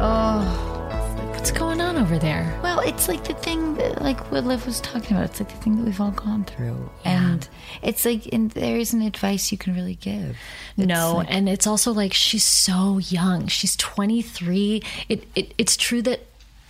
[0.00, 2.58] Oh, What's going on over there?
[2.62, 5.30] well, it's like the thing that, like what Liv was talking about.
[5.30, 6.90] It's like the thing that we've all gone through.
[7.04, 7.48] And
[7.82, 10.36] it's like, and there isn't advice you can really give.
[10.76, 13.46] It's no, like- and it's also like she's so young.
[13.46, 14.82] She's 23.
[15.08, 16.20] It, it it's true that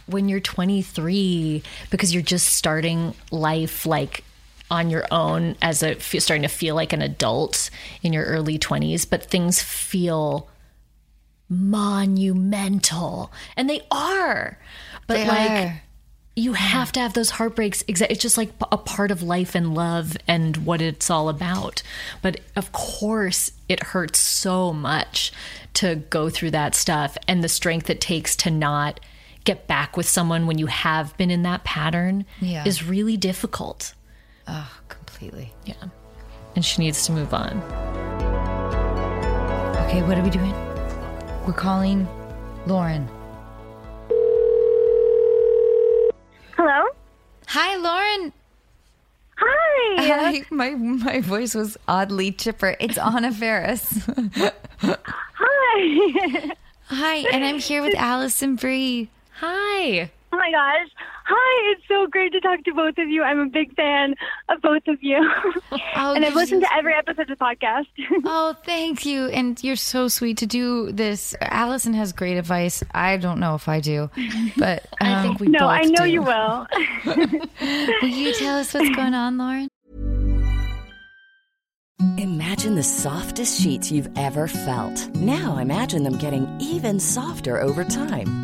[0.06, 4.22] when you're 23 because you're just starting life like
[4.70, 7.70] on your own as a starting to feel like an adult
[8.02, 10.48] in your early 20s, but things feel
[11.48, 14.58] monumental and they are.
[15.06, 15.82] But They like are.
[16.36, 17.84] you have to have those heartbreaks.
[17.86, 21.82] It's just like a part of life and love and what it's all about.
[22.22, 25.32] But of course, it hurts so much
[25.74, 29.00] to go through that stuff and the strength it takes to not
[29.44, 32.64] get back with someone when you have been in that pattern Yeah.
[32.66, 33.92] is really difficult.
[34.48, 35.52] Oh, completely.
[35.66, 35.74] Yeah.
[36.56, 37.60] And she needs to move on.
[39.86, 40.52] Okay, what are we doing?
[41.46, 42.08] We're calling
[42.66, 43.08] Lauren.
[47.56, 48.32] Hi, Lauren.
[49.36, 50.06] Hi.
[50.06, 50.44] Hi.
[50.50, 52.74] My my voice was oddly chipper.
[52.80, 54.04] It's Anna Faris.
[54.80, 56.50] Hi.
[56.86, 59.08] Hi, and I'm here with Alison Brie.
[59.34, 60.10] Hi.
[60.34, 60.88] Oh my gosh.
[61.26, 61.72] Hi.
[61.72, 63.22] It's so great to talk to both of you.
[63.22, 64.16] I'm a big fan
[64.48, 65.30] of both of you.
[65.96, 67.86] Oh, and I've listened to every episode of the podcast.
[68.24, 69.28] Oh, thank you.
[69.28, 71.36] And you're so sweet to do this.
[71.40, 72.82] Alison has great advice.
[72.92, 74.10] I don't know if I do,
[74.56, 76.10] but um, I think we no, both I know do.
[76.10, 76.66] you will.
[78.02, 79.68] will you tell us what's going on, Lauren?
[82.18, 85.14] Imagine the softest sheets you've ever felt.
[85.14, 88.43] Now imagine them getting even softer over time.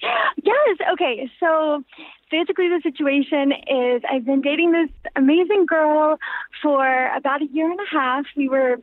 [0.00, 0.76] Yes.
[0.92, 1.30] Okay.
[1.40, 1.82] So
[2.30, 6.18] basically, the situation is I've been dating this amazing girl
[6.62, 8.24] for about a year and a half.
[8.36, 8.76] We were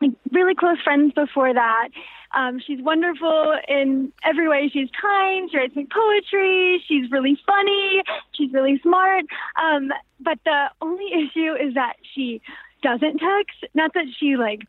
[0.00, 1.88] like, really close friends before that.
[2.32, 4.70] Um, she's wonderful in every way.
[4.72, 5.50] She's kind.
[5.50, 6.82] She writes me poetry.
[6.86, 8.02] She's really funny.
[8.32, 9.24] She's really smart.
[9.60, 9.90] Um,
[10.20, 12.40] but the only issue is that she
[12.82, 13.74] doesn't text.
[13.74, 14.60] Not that she like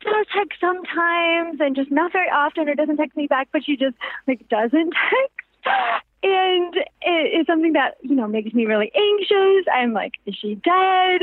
[0.00, 3.76] does text sometimes and just not very often or doesn't text me back, but she
[3.76, 3.96] just
[4.26, 5.94] like doesn't text.
[6.22, 9.66] And it is something that, you know, makes me really anxious.
[9.72, 11.22] I'm like, is she dead?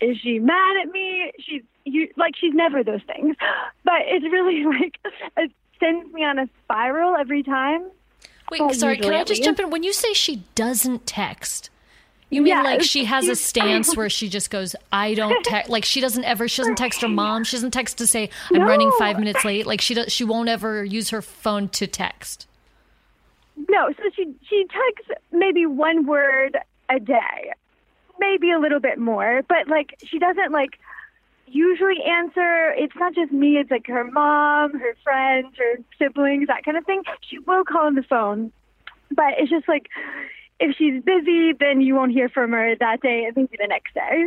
[0.00, 1.32] Is she mad at me?
[1.38, 3.36] She's you like she's never those things.
[3.84, 4.98] But it's really like
[5.36, 7.84] it sends me on a spiral every time.
[8.50, 9.44] Wait, Well, sorry, can I just least.
[9.44, 9.70] jump in?
[9.70, 11.70] When you say she doesn't text,
[12.34, 15.84] you mean like she has a stance where she just goes, I don't text, like
[15.84, 18.90] she doesn't ever, she doesn't text her mom, she doesn't text to say, I'm running
[18.98, 19.66] five minutes late.
[19.66, 22.46] Like she does, she won't ever use her phone to text.
[23.56, 26.58] No, so she she texts maybe one word
[26.90, 27.52] a day,
[28.18, 30.78] maybe a little bit more, but like she doesn't like
[31.46, 32.70] usually answer.
[32.76, 36.84] It's not just me; it's like her mom, her friends, her siblings, that kind of
[36.84, 37.02] thing.
[37.20, 38.52] She will call on the phone,
[39.10, 39.88] but it's just like
[40.60, 43.94] if she's busy, then you won't hear from her that day and maybe the next
[43.94, 44.26] day.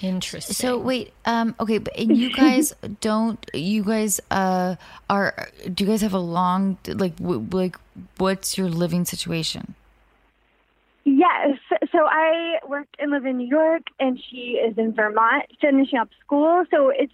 [0.00, 0.54] Interesting.
[0.54, 3.44] So wait, um, okay, but and you guys don't.
[3.52, 4.76] You guys uh
[5.10, 5.48] are.
[5.72, 7.76] Do you guys have a long like w- like
[8.16, 9.74] what's your living situation?
[11.04, 11.58] Yes.
[11.92, 16.08] So I work and live in New York, and she is in Vermont finishing up
[16.24, 16.64] school.
[16.70, 17.12] So it's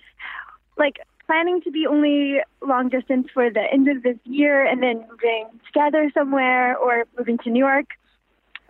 [0.76, 5.04] like planning to be only long distance for the end of this year and then
[5.10, 7.86] moving together somewhere or moving to New York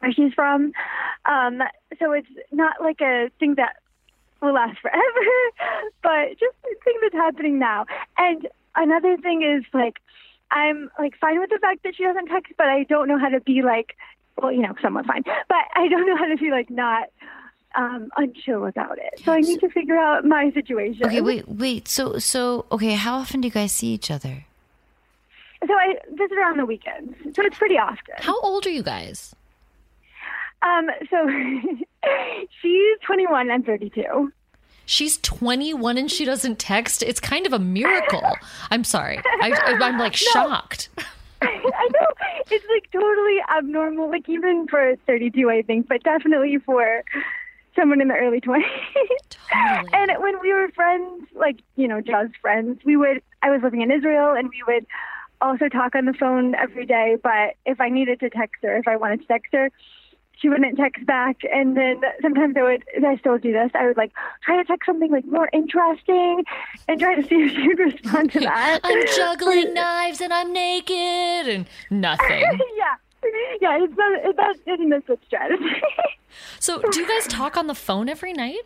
[0.06, 0.72] where she's from.
[1.24, 1.62] Um,
[1.98, 3.76] so it's not like a thing that
[4.40, 5.02] will last forever,
[6.02, 7.86] but just a thing that's happening now.
[8.18, 9.96] And another thing is like,
[10.50, 13.28] I'm like fine with the fact that she doesn't text, but I don't know how
[13.28, 13.96] to be like,
[14.40, 17.08] well, you know, somewhat fine, but I don't know how to be like not
[17.74, 19.20] um, unchill about it.
[19.24, 21.04] So I need to figure out my situation.
[21.04, 21.88] Okay, wait, wait.
[21.88, 24.44] So so okay, how often do you guys see each other?
[25.66, 28.14] So I visit her on the weekends, so it's pretty often.
[28.18, 29.34] How old are you guys?
[30.62, 31.28] Um, so
[32.62, 34.32] she's 21 and 32.
[34.86, 37.02] She's 21 and she doesn't text.
[37.02, 38.36] It's kind of a miracle.
[38.70, 39.18] I'm sorry.
[39.40, 40.88] I, I'm like shocked.
[41.42, 42.06] I know
[42.50, 47.02] it's like totally abnormal, like even for 32, I think, but definitely for
[47.74, 48.64] someone in the early 20s.
[49.28, 49.92] Totally.
[49.92, 53.22] and when we were friends, like you know, just friends, we would.
[53.42, 54.86] I was living in Israel, and we would
[55.40, 57.16] also talk on the phone every day.
[57.22, 59.70] But if I needed to text her, if I wanted to text her,
[60.36, 61.38] she wouldn't text back.
[61.52, 64.12] And then sometimes I would, I still do this, I would like
[64.42, 66.44] try to text something like more interesting
[66.88, 68.80] and try to see if she would respond to that.
[68.84, 72.42] I'm juggling knives and I'm naked and nothing.
[72.76, 72.94] yeah.
[73.60, 75.64] Yeah, it's not, it, that isn't a good strategy.
[76.60, 78.60] So, do you guys talk on the phone every night?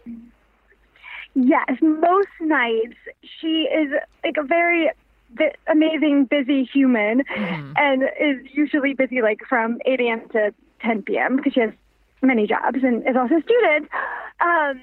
[1.35, 3.93] yes, most nights she is
[4.25, 4.91] like a very
[5.35, 7.73] bi- amazing, busy human mm-hmm.
[7.77, 10.29] and is usually busy like from 8 a.m.
[10.31, 11.37] to 10 p.m.
[11.37, 11.70] because she has
[12.22, 13.89] many jobs and is also a student.
[14.41, 14.81] Um,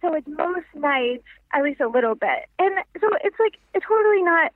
[0.00, 1.24] so it's most nights,
[1.54, 2.46] at least a little bit.
[2.58, 4.52] And so it's like, it's totally not,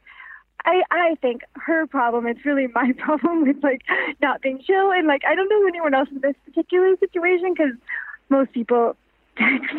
[0.65, 3.83] I, I think her problem, it's really my problem with like
[4.21, 4.93] not being chill.
[4.93, 7.73] And like, I don't know anyone else in this particular situation because
[8.29, 8.97] most people
[9.37, 9.75] text.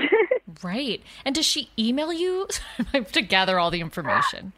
[0.63, 1.01] Right.
[1.25, 2.47] And does she email you?
[2.79, 4.53] I have to gather all the information.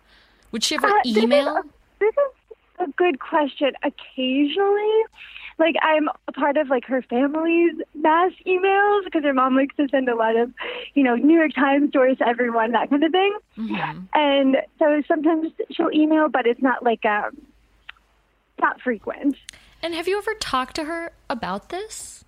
[0.52, 1.48] Would she ever Uh, this is email?
[1.58, 1.64] a-
[2.00, 3.74] This is a good question.
[3.84, 5.04] Occasionally,
[5.60, 9.88] like I'm a part of like her family's mass emails because her mom likes to
[9.90, 10.52] send a lot of,
[10.94, 13.38] you know, New York Times stories to everyone, that kind of thing.
[14.14, 17.38] And so sometimes she'll email, but it's not like um,
[18.60, 19.36] not frequent.
[19.82, 22.24] And have you ever talked to her about this?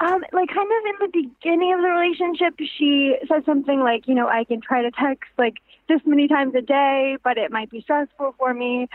[0.00, 4.14] Um, like kind of in the beginning of the relationship, she said something like, you
[4.14, 5.54] know, I can try to text like
[5.90, 8.88] this many times a day, but it might be stressful for me.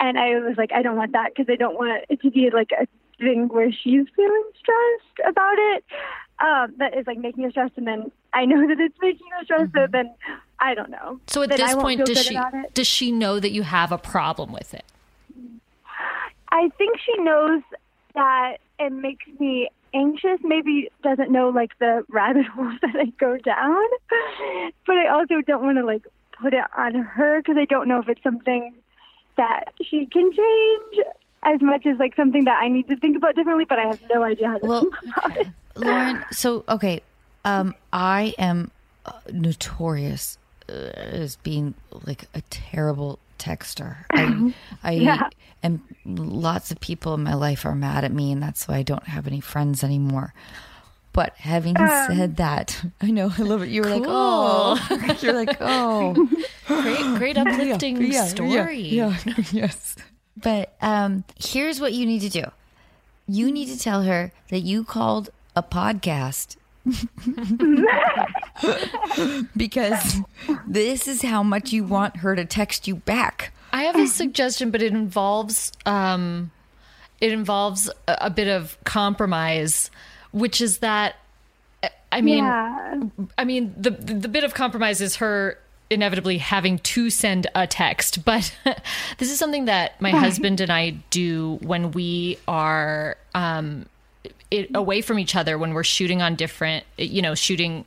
[0.00, 2.50] And I was like, I don't want that because I don't want it to be
[2.50, 2.86] like a
[3.18, 5.84] thing where she's feeling stressed about it.
[6.40, 9.44] Um, that is like making her stressed, and then I know that it's making her
[9.44, 9.72] stressed.
[9.74, 10.14] So then
[10.60, 11.20] I don't know.
[11.26, 12.38] So at Then this point, does she
[12.74, 14.84] does she know that you have a problem with it?
[16.50, 17.62] I think she knows
[18.14, 20.38] that it makes me anxious.
[20.42, 23.84] Maybe doesn't know like the rabbit holes that I go down,
[24.86, 26.06] but I also don't want to like
[26.40, 28.74] put it on her because I don't know if it's something
[29.36, 31.06] that she can change
[31.44, 33.64] as much as like something that I need to think about differently.
[33.68, 35.46] But I have no idea how to Well, think about it.
[35.76, 37.02] Lauren, so okay,
[37.44, 38.70] um, I am
[39.06, 41.74] uh, notorious uh, as being
[42.04, 44.04] like a terrible texter.
[44.16, 45.28] I, I Yeah.
[45.62, 48.82] and lots of people in my life are mad at me, and that's why I
[48.82, 50.34] don't have any friends anymore.
[51.18, 53.70] But having said that, I know I love it.
[53.70, 54.78] You were like, oh,
[55.20, 56.14] you're like, oh,
[56.68, 58.82] Great, great uplifting yeah, story.
[58.82, 59.96] Yeah, yeah, yes.
[60.36, 62.44] But um, here's what you need to do.
[63.26, 66.56] You need to tell her that you called a podcast
[69.56, 70.18] because
[70.68, 73.52] this is how much you want her to text you back.
[73.72, 76.52] I have a suggestion, but it involves um,
[77.20, 79.90] it involves a, a bit of compromise,
[80.32, 81.16] which is that
[82.10, 83.02] I mean, Yeah.
[83.36, 85.58] I mean the the bit of compromise is her
[85.90, 88.54] inevitably having to send a text, but
[89.18, 93.86] this is something that my husband and I do when we are um,
[94.50, 97.84] it, away from each other when we're shooting on different, you know, shooting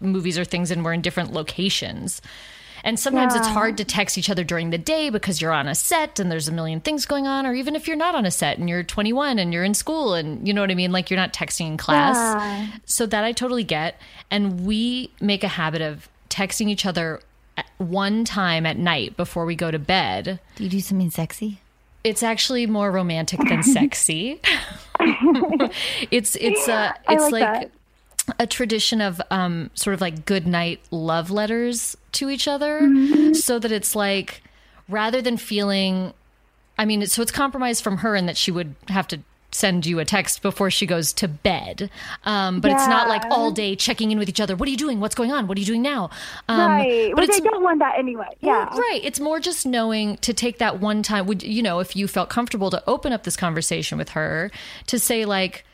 [0.00, 2.20] movies or things, and we're in different locations.
[2.86, 5.74] And sometimes it's hard to text each other during the day because you're on a
[5.74, 8.30] set and there's a million things going on, or even if you're not on a
[8.30, 10.92] set and you're 21 and you're in school and you know what I mean?
[10.92, 12.70] Like you're not texting in class.
[12.84, 14.00] So that I totally get.
[14.30, 17.20] And we make a habit of texting each other
[17.78, 20.38] one time at night before we go to bed.
[20.54, 21.58] Do you do something sexy?
[22.06, 24.40] it's actually more romantic than sexy.
[26.10, 27.70] it's it's uh I it's like like, that.
[28.38, 33.34] A tradition of um sort of like good night love letters to each other Mm-hmm.
[33.34, 34.42] so that it's like
[34.88, 36.12] rather than feeling
[36.78, 39.20] I mean so it's compromised from her in that she would have to
[39.52, 41.88] send you a text before she goes to bed.
[42.24, 44.56] Um but it's not like all day checking in with each other.
[44.56, 44.98] What are you doing?
[45.00, 45.46] What's going on?
[45.46, 46.10] What are you doing now?
[46.48, 47.12] Um right.
[47.14, 48.26] but it's I don't want that anyway.
[48.40, 48.68] Yeah.
[48.76, 49.00] Right.
[49.04, 51.26] It's more just knowing to take that one time.
[51.26, 54.50] Would you know if you felt comfortable to open up this conversation with her
[54.88, 55.64] to say like,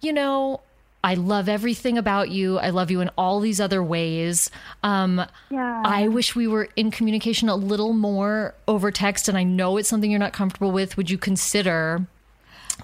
[0.00, 0.60] you know,
[1.02, 2.58] I love everything about you.
[2.58, 4.50] I love you in all these other ways.
[4.82, 5.82] Um, Yeah.
[5.84, 9.88] I wish we were in communication a little more over text, and I know it's
[9.88, 10.96] something you're not comfortable with.
[10.98, 12.06] Would you consider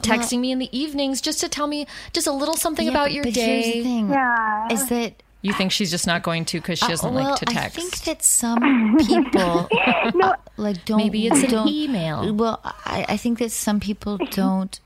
[0.00, 3.12] texting me in the evenings just to tell me just a little something Yeah, about
[3.12, 3.62] your but day?
[3.62, 4.68] Here's the thing: Yeah.
[4.72, 7.38] is that You think she's just not going to because she doesn't Uh, well, like
[7.40, 7.78] to text?
[7.78, 9.68] I think that some people
[10.14, 10.34] No.
[10.56, 10.96] like don't.
[10.98, 12.34] Maybe it's an don't, email.
[12.34, 14.85] Well, I, I think that some people don't uh,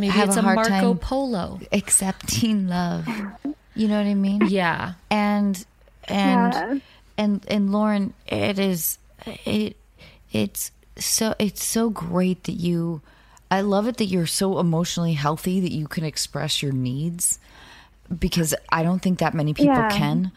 [0.00, 1.60] Maybe have it's a a hard Marco time Polo.
[1.72, 3.06] accepting love.
[3.74, 4.42] You know what I mean?
[4.48, 4.94] Yeah.
[5.10, 5.64] And
[6.06, 6.78] and Yeah.
[7.16, 8.98] and and Lauren, it is
[9.46, 9.78] it
[10.30, 13.00] it's so it's so great that you.
[13.50, 17.38] I love it that you're so emotionally healthy that you can express your needs
[18.18, 19.88] because I don't think that many people Yeah.
[19.90, 20.32] can.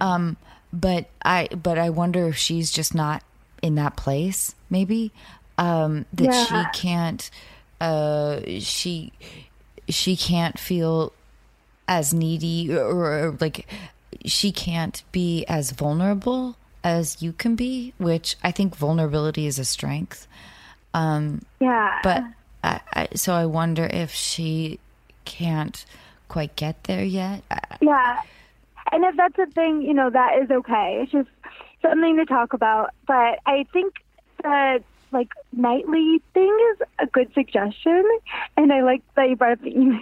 [0.00, 0.36] Um,
[0.72, 3.22] but I but I wonder if she's just not
[3.62, 4.56] in that place.
[4.68, 5.12] Maybe
[5.58, 6.44] um, that Yeah.
[6.44, 7.30] she can't.
[7.80, 9.12] Uh, she
[9.88, 11.12] she can't feel
[11.86, 13.66] as needy or, or like
[14.24, 19.64] she can't be as vulnerable as you can be, which I think vulnerability is a
[19.64, 20.26] strength.
[20.94, 21.98] Um, Yeah.
[22.02, 22.22] but
[22.62, 24.78] I, I, so I wonder if she
[25.24, 25.84] can't
[26.28, 27.42] quite get there yet.
[27.80, 28.20] Yeah.
[28.92, 31.00] And if that's a thing, you know, that is okay.
[31.02, 31.28] It's just
[31.82, 32.90] something to talk about.
[33.06, 33.94] But I think
[34.42, 38.04] that, like nightly thing is a good suggestion.
[38.56, 40.00] And I like that you brought up the email.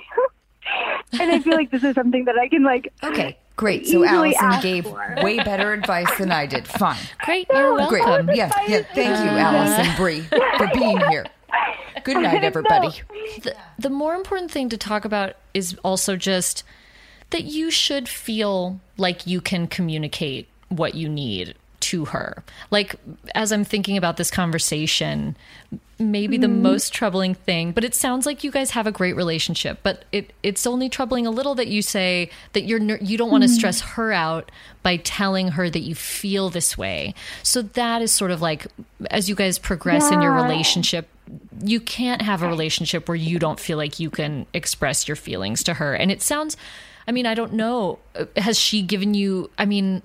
[1.20, 3.86] and I feel like this is something that I can like Okay, great.
[3.86, 5.16] So Alison gave for.
[5.22, 6.66] way better advice than I did.
[6.68, 7.00] Fine.
[7.24, 7.46] Great.
[7.52, 8.04] You're Great.
[8.04, 8.30] welcome.
[8.34, 8.82] Yeah, yeah.
[8.94, 10.20] Thank you, Alison Brie,
[10.58, 11.26] for being here.
[12.04, 12.90] Good night, everybody.
[13.42, 16.64] The, the more important thing to talk about is also just
[17.30, 21.54] that you should feel like you can communicate what you need
[21.92, 22.42] to her.
[22.70, 22.96] Like,
[23.34, 25.36] as I'm thinking about this conversation,
[25.98, 29.78] maybe the most troubling thing, but it sounds like you guys have a great relationship,
[29.82, 33.42] but it, it's only troubling a little that you say that you're, you don't want
[33.42, 34.50] to stress her out
[34.82, 37.14] by telling her that you feel this way.
[37.42, 38.66] So that is sort of like,
[39.10, 41.08] as you guys progress in your relationship,
[41.62, 45.62] you can't have a relationship where you don't feel like you can express your feelings
[45.64, 45.94] to her.
[45.94, 46.56] And it sounds,
[47.06, 47.98] I mean, I don't know.
[48.16, 50.02] Uh, Has she given you, I mean,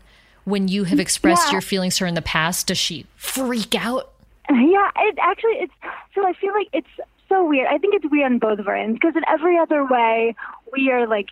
[0.48, 1.54] when you have expressed Yeah.
[1.54, 4.14] your feelings to her in the past, does she freak out?
[4.50, 5.74] Yeah, it actually it's
[6.16, 6.88] so I feel like it's
[7.28, 7.68] so weird.
[7.68, 10.36] I think it's weird on both of our ends because in every other way
[10.72, 11.28] we are like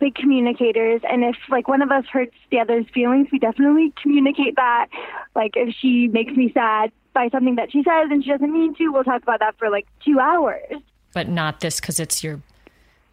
[0.00, 4.56] big communicators and if like one of us hurts the other's feelings, we definitely communicate
[4.56, 4.88] that.
[5.36, 8.74] Like if she makes me sad by something that she says and she doesn't mean
[8.74, 10.72] to, we'll talk about that for like 2 hours.
[11.14, 12.40] But not this because it's your,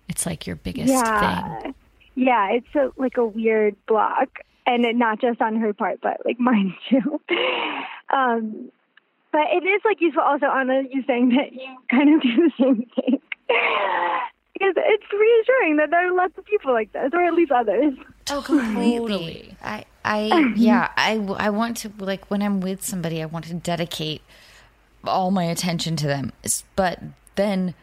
[0.09, 1.59] it's like your biggest yeah.
[1.61, 1.75] thing.
[2.15, 6.21] Yeah, it's a, like a weird block, and it, not just on her part, but
[6.25, 7.19] like mine too.
[8.13, 8.71] um,
[9.31, 12.51] but it is like useful also, Anna, you saying that you kind of do the
[12.59, 13.19] same thing.
[14.53, 17.95] Because it's reassuring that there are lots of people like this, or at least others.
[18.29, 19.57] Oh, completely.
[19.63, 23.55] I, I, yeah, I, I want to like when I'm with somebody, I want to
[23.55, 24.21] dedicate
[25.05, 26.31] all my attention to them.
[26.75, 27.01] But
[27.35, 27.73] then,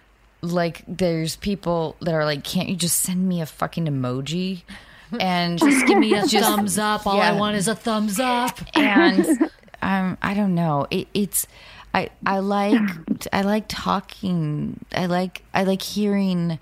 [0.40, 4.62] like, there's people that are like, "Can't you just send me a fucking emoji?"
[5.19, 7.07] And just Give me a thumbs up.
[7.07, 8.59] All I want is a thumbs up.
[8.74, 9.27] and
[9.82, 10.87] um, I don't know.
[10.91, 11.47] It, it's
[11.93, 12.81] I I like
[13.32, 14.85] I like talking.
[14.93, 16.59] I like I like hearing.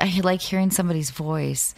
[0.00, 1.74] I like hearing somebody's voice.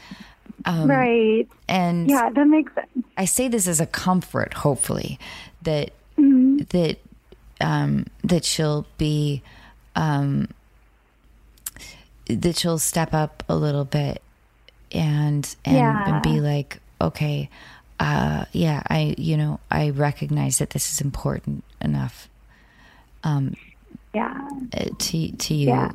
[0.65, 1.47] Um, right.
[1.69, 3.07] And Yeah, that makes sense.
[3.17, 5.19] I say this as a comfort, hopefully,
[5.63, 6.97] that that
[7.61, 9.43] um, that she'll be
[9.95, 10.49] um,
[12.27, 14.23] that she'll step up a little bit
[14.93, 16.05] and and, Yeah.
[16.15, 17.49] and be like, okay,
[18.01, 22.29] uh, yeah, I you know I recognize that this is important enough
[23.25, 24.49] Yeah.
[24.77, 25.69] uh, to to you.
[25.69, 25.91] Yeah.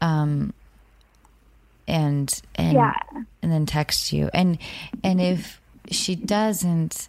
[0.00, 0.52] Um,
[1.88, 2.92] and and Yeah.
[3.42, 4.30] and then text you.
[4.32, 4.58] And
[5.02, 7.08] and if she doesn't,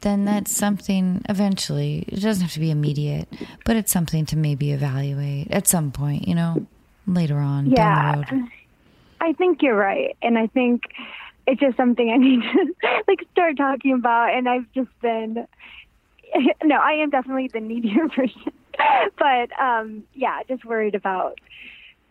[0.00, 2.04] then that's something eventually.
[2.08, 3.28] It doesn't have to be immediate,
[3.64, 6.26] but it's something to maybe evaluate at some point.
[6.26, 6.66] You know,
[7.06, 8.22] later on Yeah.
[9.18, 9.34] Down the road.
[9.34, 10.82] I think you're right, and I think
[11.46, 14.34] it's just something I need to like start talking about.
[14.34, 15.46] And I've just been,
[16.64, 18.52] no, I am definitely the needier person.
[19.18, 21.38] but um, yeah, just worried about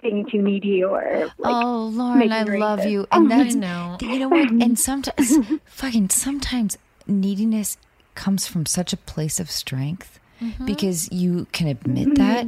[0.02, 3.07] being too needy or like, oh, Lauren, making I love you.
[3.11, 3.98] And I that's know.
[4.02, 4.49] you know what?
[4.49, 6.77] And sometimes, fucking, sometimes
[7.07, 7.77] neediness
[8.14, 10.66] comes from such a place of strength Mm-hmm.
[10.66, 12.45] because you can admit that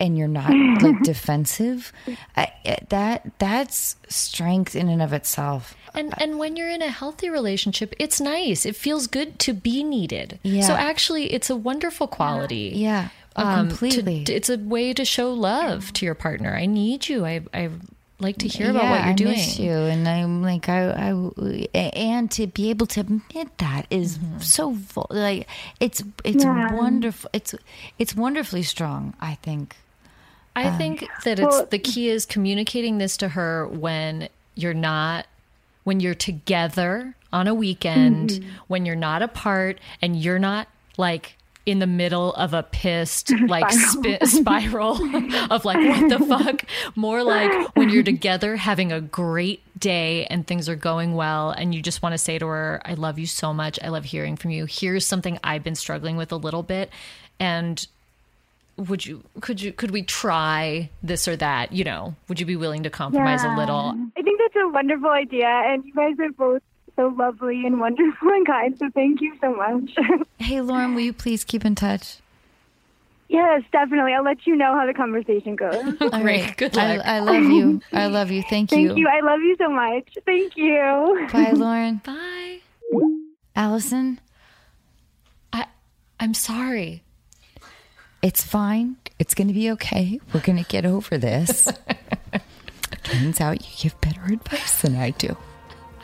[0.00, 0.50] and you're not
[0.82, 1.92] like defensive.
[2.36, 2.50] I,
[2.88, 5.74] that that's strength in and of itself.
[5.94, 8.66] And and when you're in a healthy relationship, it's nice.
[8.66, 10.38] It feels good to be needed.
[10.42, 10.62] Yeah.
[10.62, 12.72] So actually, it's a wonderful quality.
[12.74, 13.08] Yeah.
[13.36, 14.24] Oh, Um, to- completely.
[14.34, 16.54] it's a way to show love to your partner.
[16.56, 17.24] I need you.
[17.24, 17.70] I I
[18.20, 19.30] like to hear about Yeah, what you're I doing.
[19.32, 24.18] miss you, and I'm like I, I, and to be able to admit that is
[24.18, 24.40] Mm-hmm.
[24.40, 24.76] so
[25.10, 25.46] like
[25.80, 26.74] it's it's Yeah.
[26.74, 27.30] wonderful.
[27.32, 27.54] It's
[27.98, 29.14] it's wonderfully strong.
[29.20, 29.76] I think.
[30.56, 35.26] I think that it's Well- the key is communicating this to her when you're not
[35.84, 38.48] when you're together on a weekend, Mm-hmm.
[38.66, 40.66] when you're not apart and you're not
[40.96, 41.36] like
[41.68, 44.92] in the middle of a pissed like spi- spiral
[45.50, 46.64] of like what the fuck?
[46.96, 51.74] More like when you're together having a great day and things are going well and
[51.74, 53.78] you just want to say to her I love you so much.
[53.84, 54.64] I love hearing from you.
[54.64, 56.88] Here's something I've been struggling with a little bit.
[57.38, 57.86] And
[58.78, 61.72] would you could you could we try this or that?
[61.72, 63.94] You know would you be willing to compromise a little?
[64.16, 66.62] I think that's a wonderful idea, and you guys are both
[66.98, 68.76] so lovely and wonderful and kind.
[68.76, 69.96] So thank you so much.
[70.38, 72.18] Hey, Lauren, will you please keep in touch?
[73.28, 74.14] yes, definitely.
[74.14, 75.74] I'll let you know how the conversation goes.
[76.00, 76.42] All Great.
[76.42, 76.56] right.
[76.56, 77.06] Good I, luck.
[77.06, 77.82] I love you.
[77.92, 78.42] I love you.
[78.42, 78.88] Thank, you.
[78.88, 79.08] Thank you.
[79.08, 80.08] I love you so much.
[80.24, 81.28] Thank you.
[81.32, 82.00] Bye, Lauren.
[82.04, 82.60] bye
[83.54, 84.20] Alison,
[85.52, 85.66] I
[86.18, 87.02] I'm sorry
[88.22, 88.96] it's fine.
[89.18, 90.20] It's going to be okay.
[90.32, 91.68] We're going to get over this.
[93.04, 95.36] Turns out you give better advice than I do.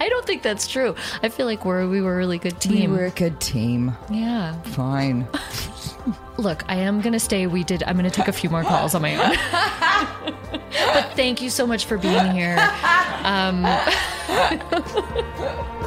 [0.05, 2.91] I don't think that's true I feel like we're we were a really good team.
[2.91, 3.97] We were a good team.
[4.11, 5.27] yeah Fine.
[6.37, 9.01] look I am gonna stay we did I'm gonna take a few more calls on
[9.01, 9.31] my own
[10.93, 12.59] but thank you so much for being here
[13.23, 13.65] um